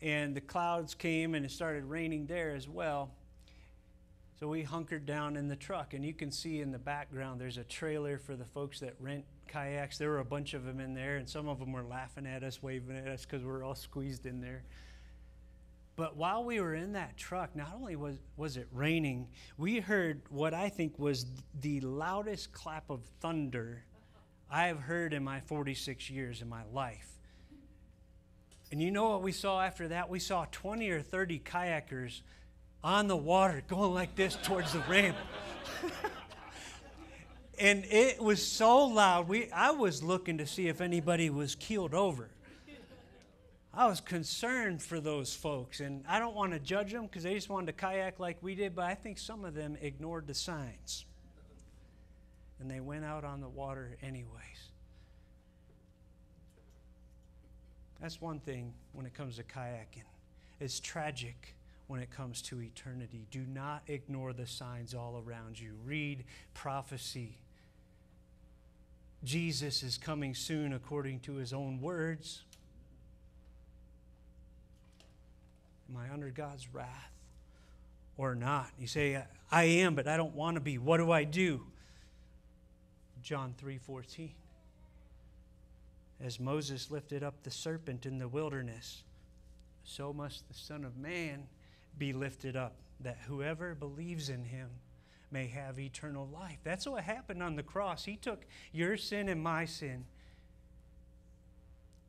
[0.00, 3.10] and the clouds came and it started raining there as well.
[4.42, 7.58] So we hunkered down in the truck, and you can see in the background there's
[7.58, 9.98] a trailer for the folks that rent kayaks.
[9.98, 12.42] There were a bunch of them in there, and some of them were laughing at
[12.42, 14.64] us, waving at us because we're all squeezed in there.
[15.94, 19.28] But while we were in that truck, not only was, was it raining,
[19.58, 21.24] we heard what I think was
[21.60, 23.84] the loudest clap of thunder
[24.50, 27.12] I've heard in my 46 years in my life.
[28.72, 30.08] And you know what we saw after that?
[30.08, 32.22] We saw 20 or 30 kayakers
[32.84, 35.16] on the water going like this towards the ramp.
[37.58, 39.28] and it was so loud.
[39.28, 42.28] We, I was looking to see if anybody was keeled over.
[43.74, 47.34] I was concerned for those folks, and I don't want to judge them because they
[47.34, 50.34] just wanted to kayak like we did, but I think some of them ignored the
[50.34, 51.06] signs.
[52.60, 54.28] And they went out on the water anyways.
[57.98, 60.04] That's one thing when it comes to kayaking.
[60.60, 61.54] It's tragic
[61.92, 63.26] when it comes to eternity.
[63.30, 65.74] Do not ignore the signs all around you.
[65.84, 66.24] Read
[66.54, 67.36] prophecy.
[69.22, 72.44] Jesus is coming soon according to his own words.
[75.90, 77.12] Am I under God's wrath
[78.16, 78.70] or not?
[78.78, 80.78] You say, I am, but I don't want to be.
[80.78, 81.60] What do I do?
[83.22, 84.32] John 3 14.
[86.24, 89.02] As Moses lifted up the serpent in the wilderness,
[89.84, 91.48] so must the Son of Man
[91.98, 94.68] be lifted up, that whoever believes in him
[95.30, 96.58] may have eternal life.
[96.62, 98.04] That's what happened on the cross.
[98.04, 100.04] He took your sin and my sin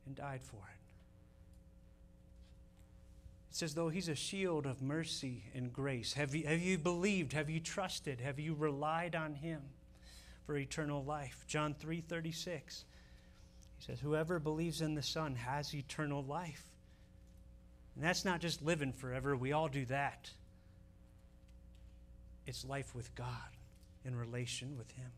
[0.06, 0.74] and died for it.
[3.50, 6.14] It's as though he's a shield of mercy and grace.
[6.14, 7.32] Have you, have you believed?
[7.34, 8.20] Have you trusted?
[8.20, 9.62] Have you relied on him
[10.44, 11.44] for eternal life?
[11.46, 12.84] John 3 36.
[13.78, 16.64] He says, Whoever believes in the Son has eternal life.
[17.94, 20.30] And that's not just living forever, we all do that.
[22.46, 23.28] It's life with God
[24.04, 25.10] in relation with Him.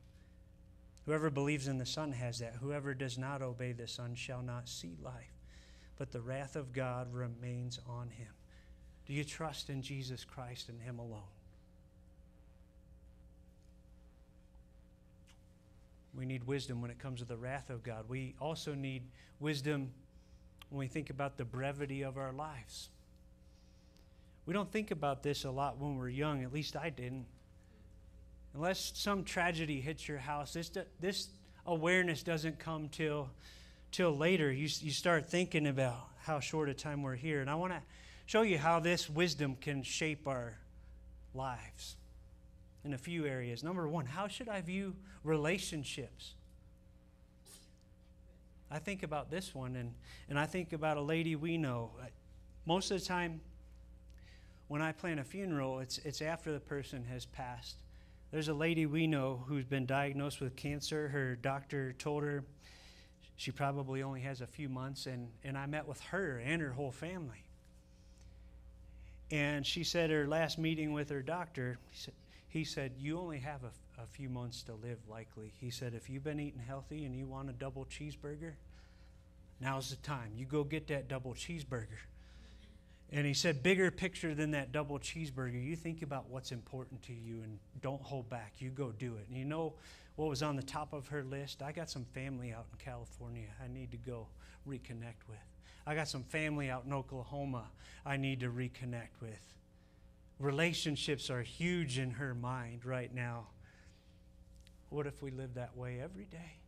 [1.07, 2.57] Whoever believes in the Son has that.
[2.61, 5.39] Whoever does not obey the Son shall not see life,
[5.97, 8.29] but the wrath of God remains on him.
[9.07, 11.23] Do you trust in Jesus Christ and Him alone?
[16.13, 18.07] We need wisdom when it comes to the wrath of God.
[18.09, 19.05] We also need
[19.39, 19.91] wisdom
[20.71, 22.91] when we think about the brevity of our lives.
[24.47, 27.27] We don't think about this a lot when we're young, at least I didn't.
[28.55, 31.29] Unless some tragedy hits your house, this, this
[31.67, 33.29] awareness doesn't come till,
[33.91, 34.51] till later.
[34.53, 37.41] You, you start thinking about how short a time we're here.
[37.41, 37.83] And I want to
[38.25, 40.59] show you how this wisdom can shape our
[41.35, 41.97] lives
[42.85, 43.63] in a few areas.
[43.63, 46.35] Number one, how should I view relationships?
[48.71, 49.95] I think about this one, and,
[50.29, 51.91] and I think about a lady we know.
[52.65, 53.41] Most of the time,
[54.69, 57.77] when I plan a funeral, it's, it's after the person has passed.
[58.33, 61.09] There's a lady we know who's been diagnosed with cancer.
[61.09, 62.45] Her doctor told her
[63.37, 66.73] she probably only has a few months, and, and I met with her and her
[66.73, 67.45] whole family.
[69.31, 72.15] And she said her last meeting with her doctor, he said,
[72.49, 75.53] he said You only have a a few months to live, likely.
[75.61, 78.53] He said, If you've been eating healthy and you want a double cheeseburger,
[79.61, 80.33] now's the time.
[80.37, 81.99] You go get that double cheeseburger.
[83.13, 85.63] And he said, Bigger picture than that double cheeseburger.
[85.63, 88.55] You think about what's important to you and don't hold back.
[88.59, 89.27] You go do it.
[89.29, 89.75] And you know
[90.17, 91.63] what was on the top of her list?
[91.63, 94.27] I got some family out in California I need to go
[94.69, 95.39] reconnect with.
[95.87, 97.65] I got some family out in Oklahoma
[98.05, 99.55] I need to reconnect with.
[100.39, 103.47] Relationships are huge in her mind right now.
[104.91, 106.59] What if we live that way every day?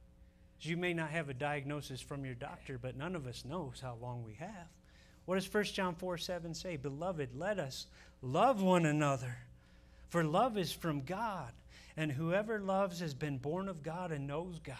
[0.61, 3.97] You may not have a diagnosis from your doctor, but none of us knows how
[4.01, 4.69] long we have.
[5.25, 6.77] What does 1 John 4 7 say?
[6.77, 7.87] Beloved, let us
[8.23, 9.37] love one another,
[10.09, 11.53] for love is from God,
[11.97, 14.77] and whoever loves has been born of God and knows God.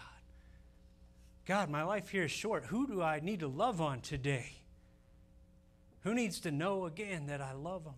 [1.45, 2.65] God, my life here is short.
[2.65, 4.51] Who do I need to love on today?
[6.01, 7.95] Who needs to know again that I love them?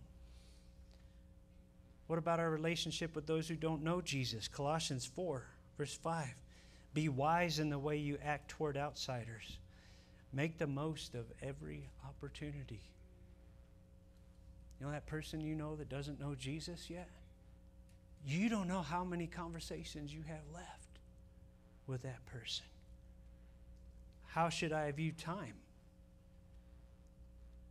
[2.12, 4.50] What about our relationship with those who don't know Jesus?
[4.50, 5.46] Colossians 4,
[5.78, 6.28] verse 5.
[6.94, 9.60] Be wise in the way you act toward outsiders.
[10.34, 12.82] Make the most of every opportunity.
[14.78, 17.08] You know that person you know that doesn't know Jesus yet?
[18.28, 21.00] You don't know how many conversations you have left
[21.88, 22.66] with that person.
[24.28, 25.54] How should I view time?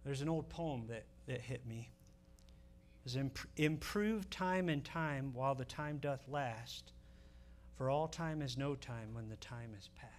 [0.03, 1.91] There's an old poem that, that hit me.
[3.17, 6.93] Imp- improve time and time while the time doth last,
[7.77, 10.11] for all time is no time when the time is past.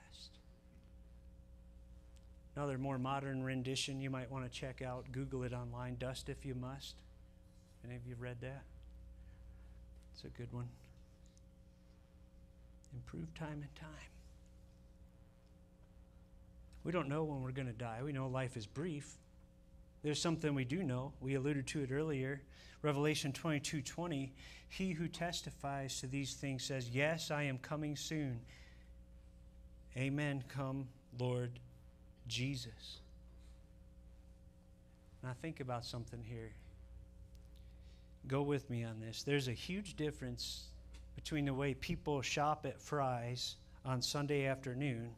[2.55, 6.45] Another more modern rendition you might want to check out, Google it online, Dust If
[6.45, 6.95] You Must.
[7.85, 8.63] Any of you read that?
[10.13, 10.67] It's a good one.
[12.93, 13.89] Improve time and time.
[16.83, 17.99] We don't know when we're going to die.
[18.03, 19.17] We know life is brief.
[20.03, 21.13] There's something we do know.
[21.21, 22.41] We alluded to it earlier.
[22.81, 24.33] Revelation 22 20.
[24.69, 28.39] He who testifies to these things says, Yes, I am coming soon.
[29.97, 30.43] Amen.
[30.47, 30.87] Come,
[31.19, 31.51] Lord
[32.27, 32.99] Jesus.
[35.23, 36.51] Now, think about something here.
[38.27, 39.23] Go with me on this.
[39.23, 40.65] There's a huge difference
[41.15, 45.09] between the way people shop at Fry's on Sunday afternoon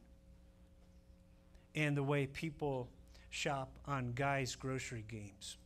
[1.76, 2.88] and the way people
[3.30, 5.57] shop on Guy's Grocery Games.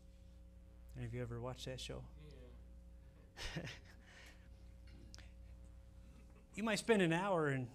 [0.98, 2.02] Any of you ever watched that show?
[3.56, 3.64] Yeah.
[6.56, 7.68] you might spend an hour in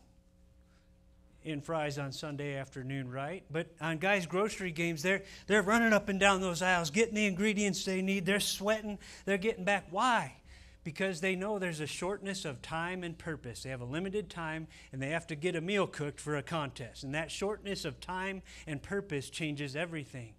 [1.45, 3.45] in Fry's on Sunday afternoon, right?
[3.51, 7.27] But on Guy's Grocery Games, they're they're running up and down those aisles, getting the
[7.27, 8.27] ingredients they need.
[8.27, 8.99] They're sweating.
[9.25, 9.87] They're getting back.
[9.91, 10.37] Why?
[10.85, 13.63] because they know there's a shortness of time and purpose.
[13.63, 16.43] They have a limited time and they have to get a meal cooked for a
[16.43, 17.05] contest.
[17.05, 20.35] And that shortness of time and purpose changes everything.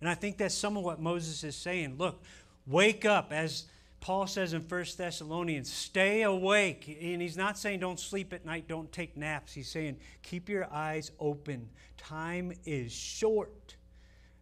[0.00, 1.96] And I think that's some of what Moses is saying.
[1.98, 2.22] Look,
[2.66, 3.32] wake up.
[3.32, 3.64] As
[4.00, 6.98] Paul says in 1 Thessalonians, stay awake.
[7.00, 9.52] And he's not saying don't sleep at night, don't take naps.
[9.52, 11.68] He's saying keep your eyes open.
[11.96, 13.76] Time is short.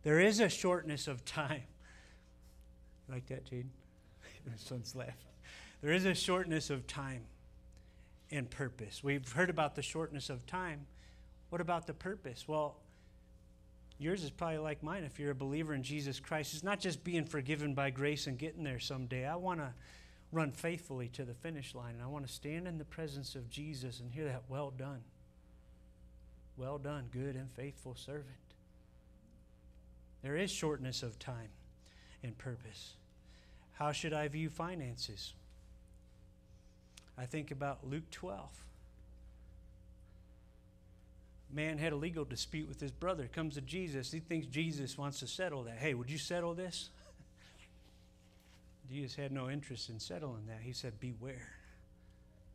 [0.02, 1.62] There is a shortness of time.
[3.08, 3.68] Like that, Jade?
[4.46, 5.14] My son's laughing.
[5.80, 7.22] There is a shortness of time
[8.30, 9.02] and purpose.
[9.02, 10.86] We've heard about the shortness of time.
[11.50, 12.46] What about the purpose?
[12.46, 12.76] Well,
[13.98, 16.54] yours is probably like mine if you're a believer in Jesus Christ.
[16.54, 19.26] It's not just being forgiven by grace and getting there someday.
[19.26, 19.72] I want to
[20.32, 23.48] run faithfully to the finish line, and I want to stand in the presence of
[23.48, 25.02] Jesus and hear that, well done.
[26.56, 28.26] Well done, good and faithful servant.
[30.22, 31.50] There is shortness of time
[32.22, 32.94] and purpose.
[33.74, 35.34] How should I view finances?
[37.18, 38.40] I think about Luke 12.
[41.56, 44.12] Man had a legal dispute with his brother, comes to Jesus.
[44.12, 45.78] He thinks Jesus wants to settle that.
[45.78, 46.90] Hey, would you settle this?
[48.90, 50.58] Jesus had no interest in settling that.
[50.60, 51.54] He said, Beware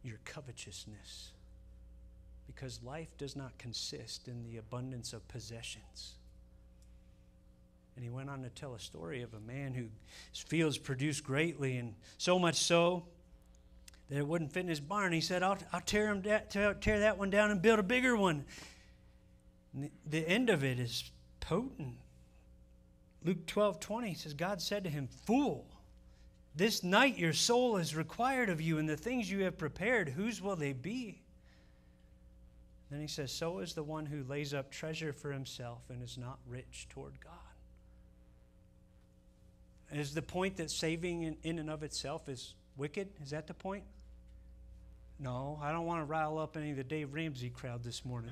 [0.03, 1.31] your covetousness,
[2.45, 6.13] because life does not consist in the abundance of possessions.
[7.95, 11.77] And he went on to tell a story of a man whose fields produced greatly,
[11.77, 13.05] and so much so
[14.09, 15.11] that it wouldn't fit in his barn.
[15.11, 17.83] He said, I'll, I'll tear, him da- tear, tear that one down and build a
[17.83, 18.45] bigger one.
[19.73, 21.09] The, end of it is
[21.39, 21.95] potent.
[23.23, 25.65] Luke 12 20 says, God said to him, Fool,
[26.55, 30.41] this night your soul is required of you, and the things you have prepared, whose
[30.41, 31.21] will they be?
[32.89, 36.17] Then he says, So is the one who lays up treasure for himself and is
[36.17, 37.33] not rich toward God.
[39.93, 43.09] Is the point that saving in, in and of itself is wicked?
[43.23, 43.83] Is that the point?
[45.19, 48.31] No, I don't want to rile up any of the Dave Ramsey crowd this morning.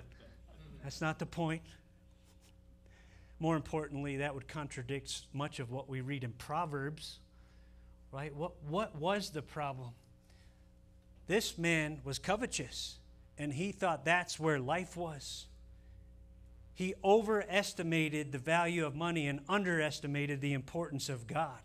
[0.83, 1.61] That's not the point.
[3.39, 7.19] More importantly, that would contradict much of what we read in Proverbs,
[8.11, 8.35] right?
[8.35, 9.91] What, what was the problem?
[11.27, 12.97] This man was covetous,
[13.37, 15.45] and he thought that's where life was.
[16.73, 21.59] He overestimated the value of money and underestimated the importance of God.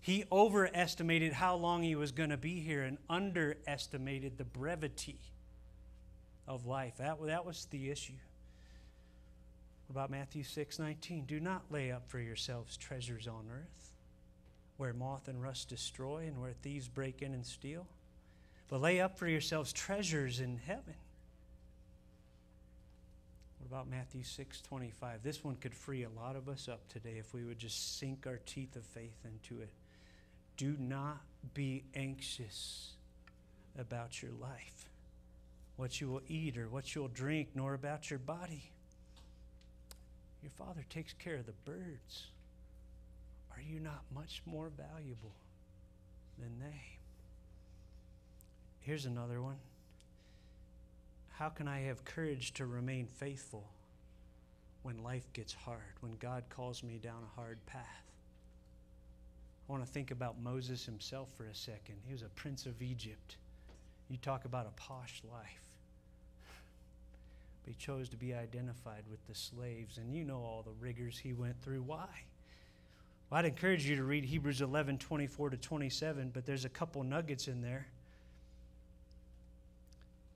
[0.00, 5.18] He overestimated how long he was going to be here and underestimated the brevity
[6.48, 6.96] of life.
[6.98, 8.14] That, that was the issue.
[9.86, 11.24] What about Matthew 6 19?
[11.26, 13.92] Do not lay up for yourselves treasures on earth,
[14.76, 17.86] where moth and rust destroy and where thieves break in and steal,
[18.68, 20.94] but lay up for yourselves treasures in heaven.
[23.58, 25.22] What about Matthew 6 25?
[25.22, 28.26] This one could free a lot of us up today if we would just sink
[28.26, 29.70] our teeth of faith into it.
[30.56, 31.20] Do not
[31.54, 32.92] be anxious
[33.78, 34.87] about your life,
[35.78, 38.64] what you will eat or what you'll drink, nor about your body.
[40.42, 42.26] Your Father takes care of the birds.
[43.52, 45.32] Are you not much more valuable
[46.36, 46.82] than they?
[48.80, 49.58] Here's another one.
[51.34, 53.62] How can I have courage to remain faithful
[54.82, 57.84] when life gets hard, when God calls me down a hard path?
[59.68, 61.96] I want to think about Moses himself for a second.
[62.04, 63.36] He was a prince of Egypt.
[64.08, 65.67] You talk about a posh life.
[67.68, 71.34] He chose to be identified with the slaves, and you know all the rigors he
[71.34, 71.82] went through.
[71.82, 72.08] Why?
[73.28, 77.02] Well, I'd encourage you to read Hebrews 11 24 to 27, but there's a couple
[77.04, 77.86] nuggets in there.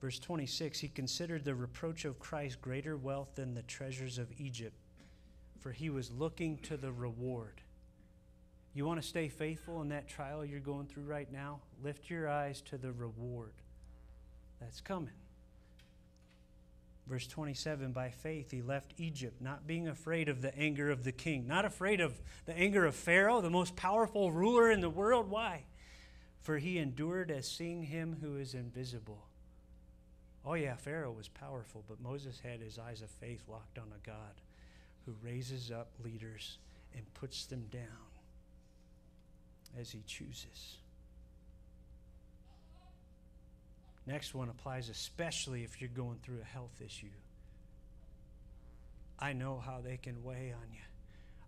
[0.03, 4.76] Verse 26 He considered the reproach of Christ greater wealth than the treasures of Egypt,
[5.59, 7.62] for he was looking to the reward.
[8.74, 11.61] You want to stay faithful in that trial you're going through right now?
[11.83, 13.55] Lift your eyes to the reward
[14.61, 15.14] that's coming.
[17.07, 21.12] Verse 27 By faith he left Egypt, not being afraid of the anger of the
[21.12, 25.28] king, not afraid of the anger of Pharaoh, the most powerful ruler in the world.
[25.28, 25.64] Why?
[26.40, 29.26] For he endured as seeing him who is invisible.
[30.44, 34.07] Oh, yeah, Pharaoh was powerful, but Moses had his eyes of faith locked on a
[34.07, 34.40] God
[35.07, 36.59] who raises up leaders
[36.94, 38.11] and puts them down
[39.78, 40.78] as he chooses.
[44.07, 47.07] Next one applies especially if you're going through a health issue.
[49.18, 50.80] I know how they can weigh on you.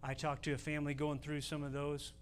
[0.02, 2.12] I talked to a family going through some of those,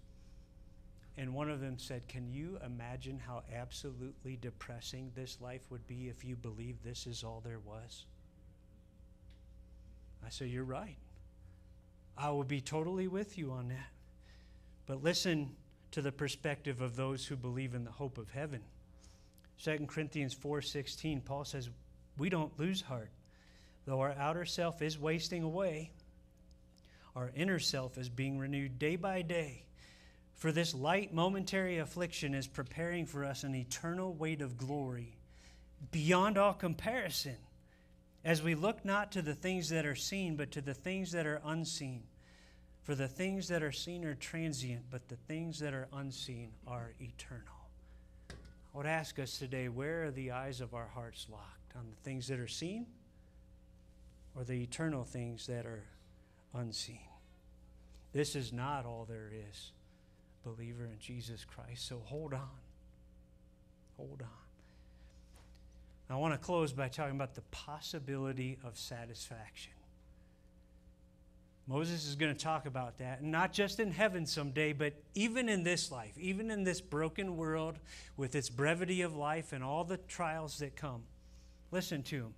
[1.17, 6.07] and one of them said, Can you imagine how absolutely depressing this life would be
[6.07, 8.05] if you believed this is all there was?
[10.25, 10.97] I said, You're right.
[12.17, 13.89] I will be totally with you on that.
[14.87, 15.55] But listen
[15.91, 18.61] to the perspective of those who believe in the hope of heaven.
[19.57, 21.69] 2 Corinthians 4:16 Paul says,
[22.17, 23.11] "We don't lose heart.
[23.85, 25.91] Though our outer self is wasting away,
[27.15, 29.65] our inner self is being renewed day by day.
[30.35, 35.17] For this light momentary affliction is preparing for us an eternal weight of glory
[35.91, 37.37] beyond all comparison,
[38.23, 41.25] as we look not to the things that are seen, but to the things that
[41.25, 42.07] are unseen."
[42.83, 46.93] For the things that are seen are transient, but the things that are unseen are
[46.99, 47.52] eternal.
[48.73, 51.75] I would ask us today where are the eyes of our hearts locked?
[51.75, 52.85] On the things that are seen
[54.35, 55.83] or the eternal things that are
[56.53, 56.99] unseen?
[58.13, 59.71] This is not all there is,
[60.43, 61.87] believer in Jesus Christ.
[61.87, 62.49] So hold on.
[63.97, 64.27] Hold on.
[66.09, 69.72] I want to close by talking about the possibility of satisfaction.
[71.65, 75.63] Moses is going to talk about that, not just in heaven someday, but even in
[75.63, 77.79] this life, even in this broken world
[78.17, 81.03] with its brevity of life and all the trials that come.
[81.71, 82.33] Listen to him.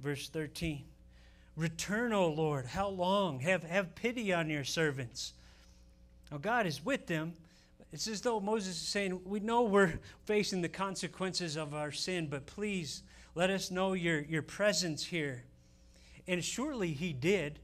[0.00, 0.82] Verse 13
[1.54, 3.40] Return, O Lord, how long?
[3.40, 5.34] Have, have pity on your servants.
[6.30, 7.34] Now, God is with them.
[7.92, 12.26] It's as though Moses is saying, We know we're facing the consequences of our sin,
[12.28, 13.02] but please
[13.34, 15.44] let us know your, your presence here.
[16.26, 17.58] And surely he did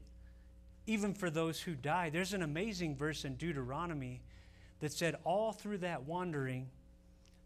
[0.87, 2.09] even for those who die.
[2.09, 4.21] There's an amazing verse in Deuteronomy
[4.79, 6.69] that said, All through that wandering,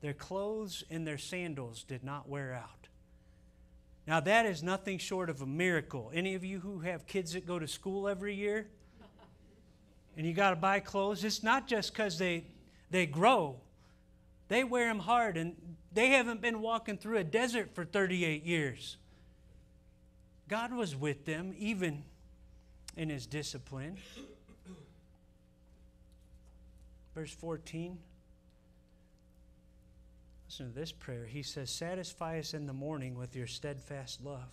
[0.02, 2.88] their clothes and their sandals did not wear out.
[4.06, 6.12] Now, that is nothing short of a miracle.
[6.14, 8.68] Any of you who have kids that go to school every year
[10.18, 12.46] and you got to buy clothes, it's not just because they,
[12.92, 13.56] they grow,
[14.50, 15.56] they wear them hard and
[15.94, 18.98] they haven't been walking through a desert for 38 years.
[20.50, 22.04] God was with them even
[22.96, 23.98] in his discipline.
[27.16, 27.98] Verse 14.
[30.48, 31.26] Listen to this prayer.
[31.26, 34.52] He says, Satisfy us in the morning with your steadfast love,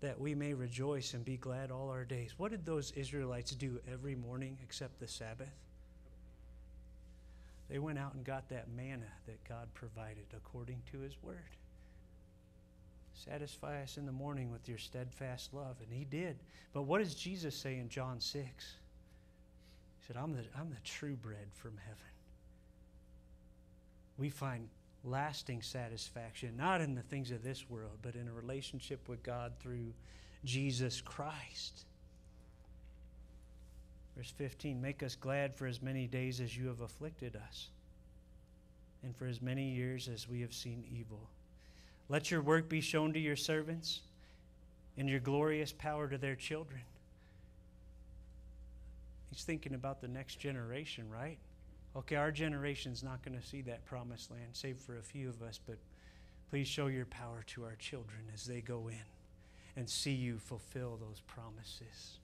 [0.00, 2.34] that we may rejoice and be glad all our days.
[2.36, 5.50] What did those Israelites do every morning except the Sabbath?
[7.68, 11.56] They went out and got that manna that God provided according to his word.
[13.24, 15.76] Satisfy us in the morning with your steadfast love.
[15.82, 16.36] And he did.
[16.72, 18.42] But what does Jesus say in John 6?
[18.42, 21.96] He said, I'm the, I'm the true bread from heaven.
[24.18, 24.68] We find
[25.02, 29.52] lasting satisfaction, not in the things of this world, but in a relationship with God
[29.60, 29.94] through
[30.44, 31.86] Jesus Christ.
[34.16, 37.68] Verse 15 Make us glad for as many days as you have afflicted us,
[39.02, 41.30] and for as many years as we have seen evil.
[42.08, 44.00] Let your work be shown to your servants
[44.96, 46.82] and your glorious power to their children.
[49.30, 51.38] He's thinking about the next generation, right?
[51.96, 55.42] Okay, our generation's not going to see that promised land, save for a few of
[55.42, 55.78] us, but
[56.50, 59.02] please show your power to our children as they go in
[59.76, 62.18] and see you fulfill those promises.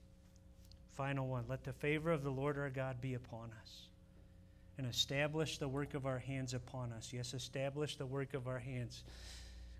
[0.95, 3.87] Final one let the favor of the Lord our God be upon us
[4.77, 7.11] and establish the work of our hands upon us.
[7.13, 9.03] Yes, establish the work of our hands.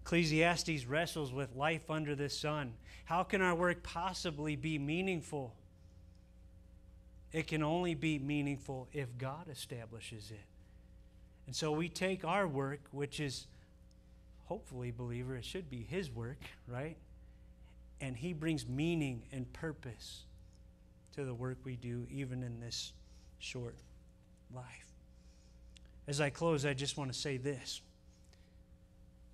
[0.06, 2.74] Ecclesiastes wrestles with life under the sun.
[3.06, 5.56] How can our work possibly be meaningful
[7.34, 10.45] It can only be meaningful if God establishes it.
[11.47, 13.47] And so we take our work, which is
[14.45, 16.38] hopefully, believer, it should be His work,
[16.68, 16.95] right?
[17.99, 20.26] And He brings meaning and purpose
[21.16, 22.93] to the work we do, even in this
[23.39, 23.78] short
[24.54, 24.93] life.
[26.08, 27.82] As I close, I just want to say this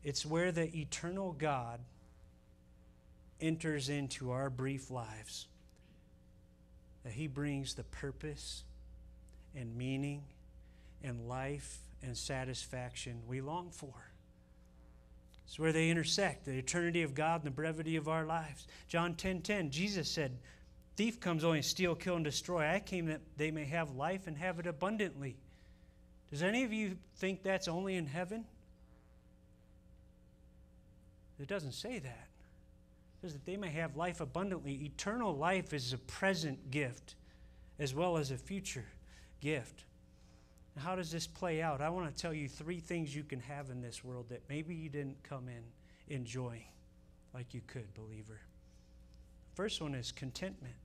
[0.04, 1.80] it's where the eternal God
[3.42, 5.48] enters into our brief lives
[7.04, 8.64] that He brings the purpose
[9.56, 10.24] and meaning
[11.04, 13.94] and life and satisfaction we long for.
[15.46, 18.68] It's where they intersect, the eternity of God and the brevity of our lives.
[18.88, 20.38] John 10 10, Jesus said,
[20.96, 22.68] Thief comes only to steal, kill, and destroy.
[22.68, 25.38] I came that they may have life and have it abundantly.
[26.30, 28.46] Does any of you think that's only in heaven?
[31.40, 32.28] It doesn't say that.
[32.28, 34.74] It says that they may have life abundantly.
[34.74, 37.16] Eternal life is a present gift
[37.80, 38.86] as well as a future
[39.40, 39.86] gift.
[40.78, 41.82] how does this play out?
[41.82, 44.76] I want to tell you three things you can have in this world that maybe
[44.76, 45.64] you didn't come in
[46.14, 46.66] enjoying
[47.34, 48.40] like you could, believer.
[49.56, 50.76] First one is contentment.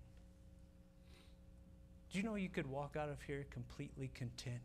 [2.11, 4.61] Do you know you could walk out of here completely content?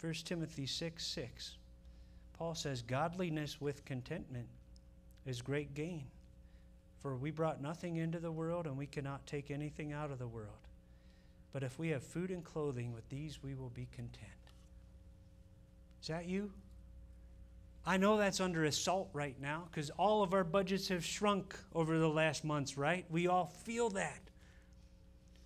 [0.00, 1.56] 1 Timothy 6 6.
[2.38, 4.48] Paul says, Godliness with contentment
[5.26, 6.04] is great gain.
[7.00, 10.26] For we brought nothing into the world, and we cannot take anything out of the
[10.26, 10.50] world.
[11.52, 14.30] But if we have food and clothing, with these we will be content.
[16.02, 16.50] Is that you?
[17.86, 21.98] I know that's under assault right now because all of our budgets have shrunk over
[21.98, 23.04] the last months, right?
[23.10, 24.20] We all feel that.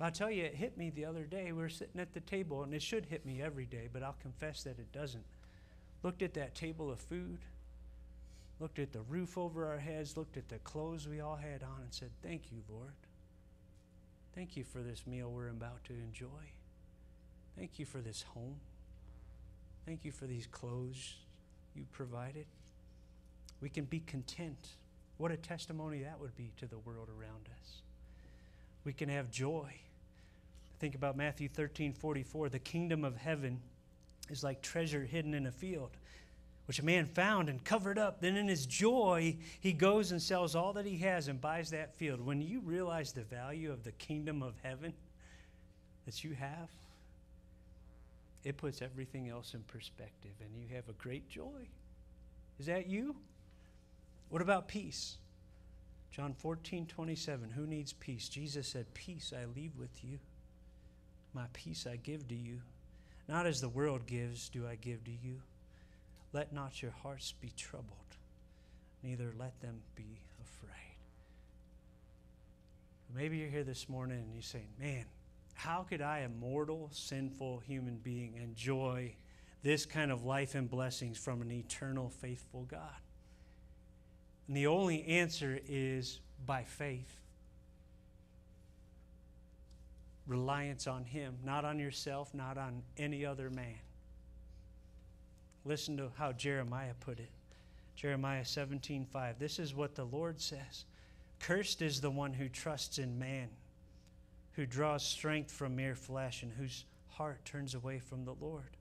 [0.00, 1.46] I'll tell you, it hit me the other day.
[1.46, 4.16] We were sitting at the table, and it should hit me every day, but I'll
[4.22, 5.24] confess that it doesn't.
[6.02, 7.38] Looked at that table of food,
[8.60, 11.82] looked at the roof over our heads, looked at the clothes we all had on,
[11.82, 12.92] and said, Thank you, Lord.
[14.34, 16.52] Thank you for this meal we're about to enjoy.
[17.56, 18.60] Thank you for this home.
[19.84, 21.14] Thank you for these clothes
[21.74, 22.46] you provided.
[23.60, 24.68] We can be content.
[25.16, 27.82] What a testimony that would be to the world around us.
[28.84, 29.72] We can have joy.
[30.78, 32.48] Think about Matthew 13 44.
[32.50, 33.60] The kingdom of heaven
[34.30, 35.90] is like treasure hidden in a field,
[36.66, 38.20] which a man found and covered up.
[38.20, 41.94] Then, in his joy, he goes and sells all that he has and buys that
[41.96, 42.24] field.
[42.24, 44.92] When you realize the value of the kingdom of heaven
[46.06, 46.68] that you have,
[48.44, 51.68] it puts everything else in perspective, and you have a great joy.
[52.58, 53.16] Is that you?
[54.30, 55.16] What about peace?
[56.10, 57.50] John 14, 27.
[57.50, 58.28] Who needs peace?
[58.28, 60.18] Jesus said, Peace I leave with you.
[61.34, 62.60] My peace I give to you.
[63.28, 65.42] Not as the world gives, do I give to you.
[66.32, 68.16] Let not your hearts be troubled,
[69.02, 70.72] neither let them be afraid.
[73.14, 75.04] Maybe you're here this morning and you're saying, Man,
[75.54, 79.14] how could I, a mortal, sinful human being, enjoy
[79.62, 83.00] this kind of life and blessings from an eternal, faithful God?
[84.46, 87.20] And the only answer is by faith.
[90.28, 93.80] Reliance on Him, not on yourself, not on any other man.
[95.64, 97.30] Listen to how Jeremiah put it.
[97.96, 99.40] Jeremiah 17:5.
[99.40, 100.84] This is what the Lord says.
[101.40, 103.48] Cursed is the one who trusts in man
[104.58, 108.76] who draws strength from mere flesh and whose heart turns away from the Lord.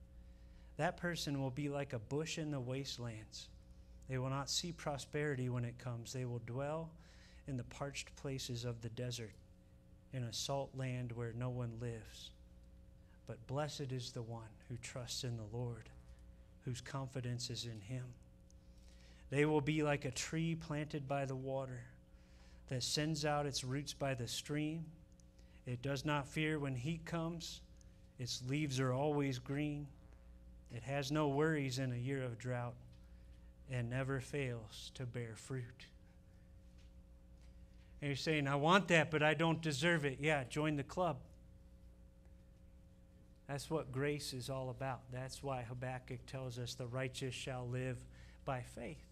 [0.76, 3.46] That person will be like a bush in the wastelands.
[4.08, 6.12] They will not see prosperity when it comes.
[6.12, 6.90] They will dwell
[7.46, 9.30] in the parched places of the desert,
[10.18, 12.30] in a salt land where no one lives.
[13.26, 15.88] But blessed is the one who trusts in the Lord,
[16.64, 18.04] whose confidence is in him.
[19.30, 21.84] They will be like a tree planted by the water
[22.68, 24.84] that sends out its roots by the stream
[25.68, 27.60] it does not fear when heat comes.
[28.18, 29.86] Its leaves are always green.
[30.74, 32.72] It has no worries in a year of drought
[33.70, 35.86] and never fails to bear fruit.
[38.00, 40.18] And you're saying, I want that, but I don't deserve it.
[40.20, 41.18] Yeah, join the club.
[43.48, 45.00] That's what grace is all about.
[45.10, 47.96] That's why Habakkuk tells us the righteous shall live
[48.44, 49.02] by faith.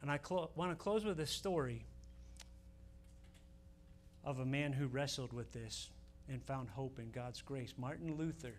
[0.00, 1.84] And I clo- want to close with a story
[4.24, 5.90] of a man who wrestled with this
[6.28, 7.74] and found hope in God's grace.
[7.76, 8.54] Martin Luther,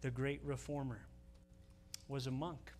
[0.00, 1.00] the great reformer,
[2.06, 2.72] was a monk.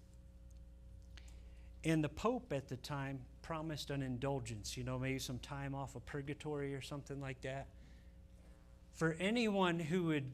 [1.89, 5.97] And the Pope at the time promised an indulgence, you know, maybe some time off
[5.97, 7.67] of purgatory or something like that,
[8.95, 10.31] for anyone who would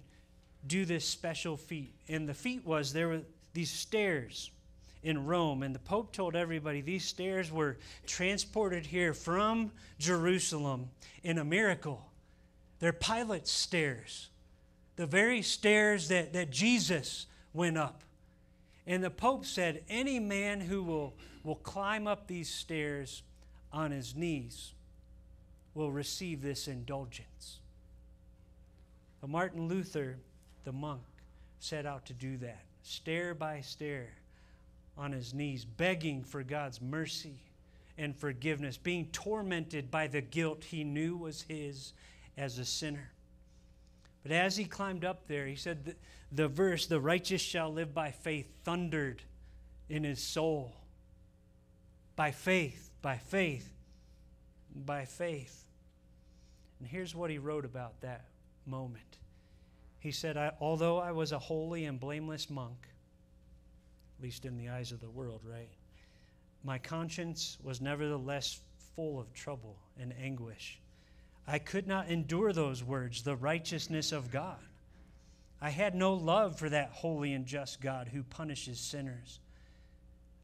[0.67, 1.95] do this special feat.
[2.09, 3.21] And the feat was there were
[3.53, 4.51] these stairs,
[5.05, 5.63] in Rome.
[5.63, 7.77] And the Pope told everybody these stairs were
[8.07, 10.91] transported here from Jerusalem
[11.23, 12.11] in a miracle.
[12.81, 14.31] They're Pilate's stairs,
[14.97, 18.03] the very stairs that, that Jesus went up.
[18.87, 21.15] And the Pope said, Any man who will,
[21.45, 23.23] will climb up these stairs
[23.73, 24.73] on his knees
[25.75, 27.59] will receive this indulgence.
[29.21, 30.17] But Martin Luther,
[30.65, 31.03] the monk,
[31.59, 34.09] set out to do that, stair by stair,
[34.97, 37.41] on his knees, begging for God's mercy
[37.99, 41.93] and forgiveness, being tormented by the guilt he knew was his
[42.37, 43.11] as a sinner.
[44.23, 45.95] But as he climbed up there, he said the,
[46.33, 49.23] the verse, the righteous shall live by faith, thundered
[49.89, 50.73] in his soul.
[52.17, 53.69] By faith, by faith,
[54.75, 55.65] by faith.
[56.79, 58.27] And here's what he wrote about that
[58.67, 59.19] moment.
[59.99, 62.89] He said, I, Although I was a holy and blameless monk,
[64.19, 65.71] at least in the eyes of the world, right?
[66.63, 68.61] My conscience was nevertheless
[68.95, 70.81] full of trouble and anguish.
[71.47, 74.59] I could not endure those words, the righteousness of God.
[75.61, 79.41] I had no love for that holy and just God who punishes sinners.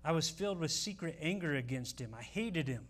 [0.05, 2.15] I was filled with secret anger against him.
[2.19, 2.87] I hated him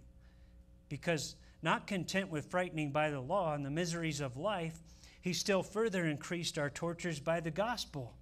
[0.88, 4.78] because, not content with frightening by the law and the miseries of life,
[5.20, 8.14] he still further increased our tortures by the gospel.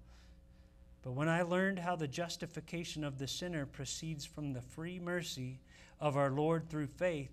[1.02, 5.60] But when I learned how the justification of the sinner proceeds from the free mercy
[6.00, 7.30] of our Lord through faith,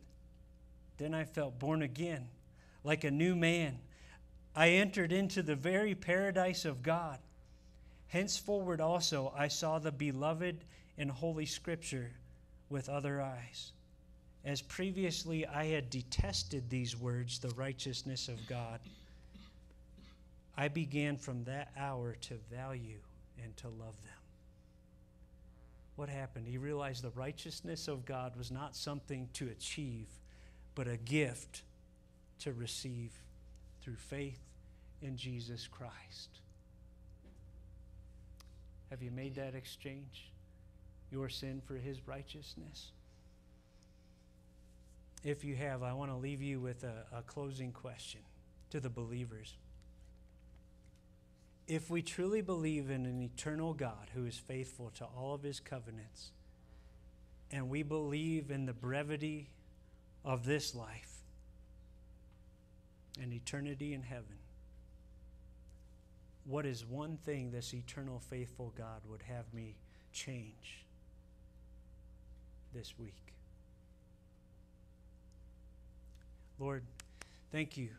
[0.97, 2.27] then I felt born again,
[2.83, 3.79] like a new man.
[4.55, 7.19] I entered into the very paradise of God.
[8.07, 10.63] Henceforward also I saw the beloved
[10.97, 12.11] and holy Scripture
[12.69, 13.71] with other eyes.
[14.43, 18.79] As previously I had detested these words, the righteousness of God,
[20.57, 22.99] I began from that hour to value
[23.43, 24.13] and to love them.
[25.95, 26.47] What happened?
[26.47, 30.07] He realized the righteousness of God was not something to achieve,
[30.75, 31.63] but a gift
[32.39, 33.11] to receive
[33.81, 34.39] through faith
[35.01, 36.39] in Jesus Christ.
[38.89, 40.31] Have you made that exchange?
[41.15, 42.91] Your sin for his righteousness?
[45.23, 48.19] If you have, I want to leave you with a, a closing question
[48.71, 49.55] to the believers
[51.67, 55.59] if we truly believe in an eternal God who is faithful to all of his
[55.59, 56.31] covenants,
[57.51, 59.49] and we believe in the brevity
[60.23, 61.23] of this life
[63.21, 64.37] and eternity in heaven,
[66.43, 69.75] what is one thing this eternal, faithful God would have me
[70.13, 70.84] change
[72.75, 73.15] this week?
[76.59, 76.83] Lord,
[77.51, 77.89] thank you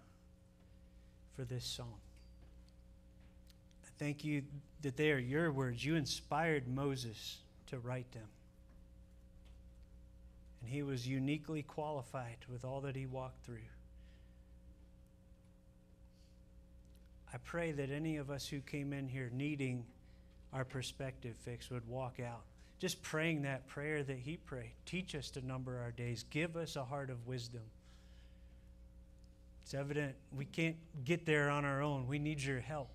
[1.35, 1.89] for this psalm.
[3.99, 4.43] Thank you
[4.83, 5.85] that they are your words.
[5.85, 8.29] You inspired Moses to write them.
[10.61, 13.57] And he was uniquely qualified with all that he walked through.
[17.33, 19.87] I pray that any of us who came in here needing
[20.53, 22.45] our perspective fixed would walk out
[22.79, 24.73] just praying that prayer that he prayed.
[24.85, 26.25] Teach us to number our days.
[26.31, 27.63] Give us a heart of wisdom.
[29.63, 32.07] It's evident we can't get there on our own.
[32.07, 32.89] We need your help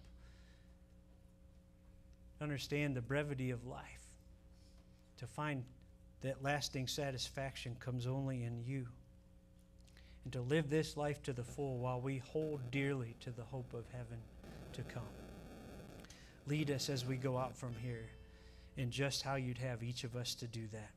[2.42, 4.02] understand the brevity of life,
[5.18, 5.64] to find
[6.22, 8.88] that lasting satisfaction comes only in you,
[10.24, 13.74] and to live this life to the full while we hold dearly to the hope
[13.74, 14.18] of heaven
[14.74, 15.04] to come.
[16.48, 18.10] Lead us as we go out from here
[18.78, 20.92] in just how you'd have each of us to do that.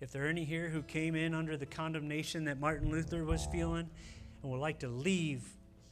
[0.00, 3.46] If there are any here who came in under the condemnation that Martin Luther was
[3.46, 3.90] feeling
[4.42, 5.42] and would like to leave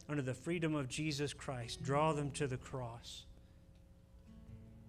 [0.09, 3.25] under the freedom of Jesus Christ, draw them to the cross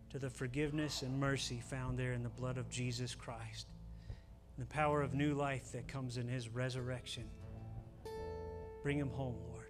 [0.09, 3.67] to the forgiveness and mercy found there in the blood of Jesus Christ,
[4.57, 7.25] and the power of new life that comes in his resurrection.
[8.81, 9.67] Bring him home, Lord.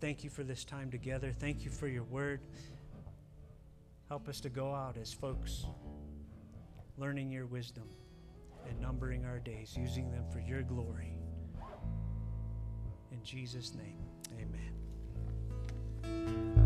[0.00, 1.32] Thank you for this time together.
[1.38, 2.40] Thank you for your word.
[4.12, 5.64] Help us to go out as folks,
[6.98, 7.88] learning your wisdom
[8.68, 11.16] and numbering our days, using them for your glory.
[13.10, 14.04] In Jesus' name,
[16.04, 16.61] amen.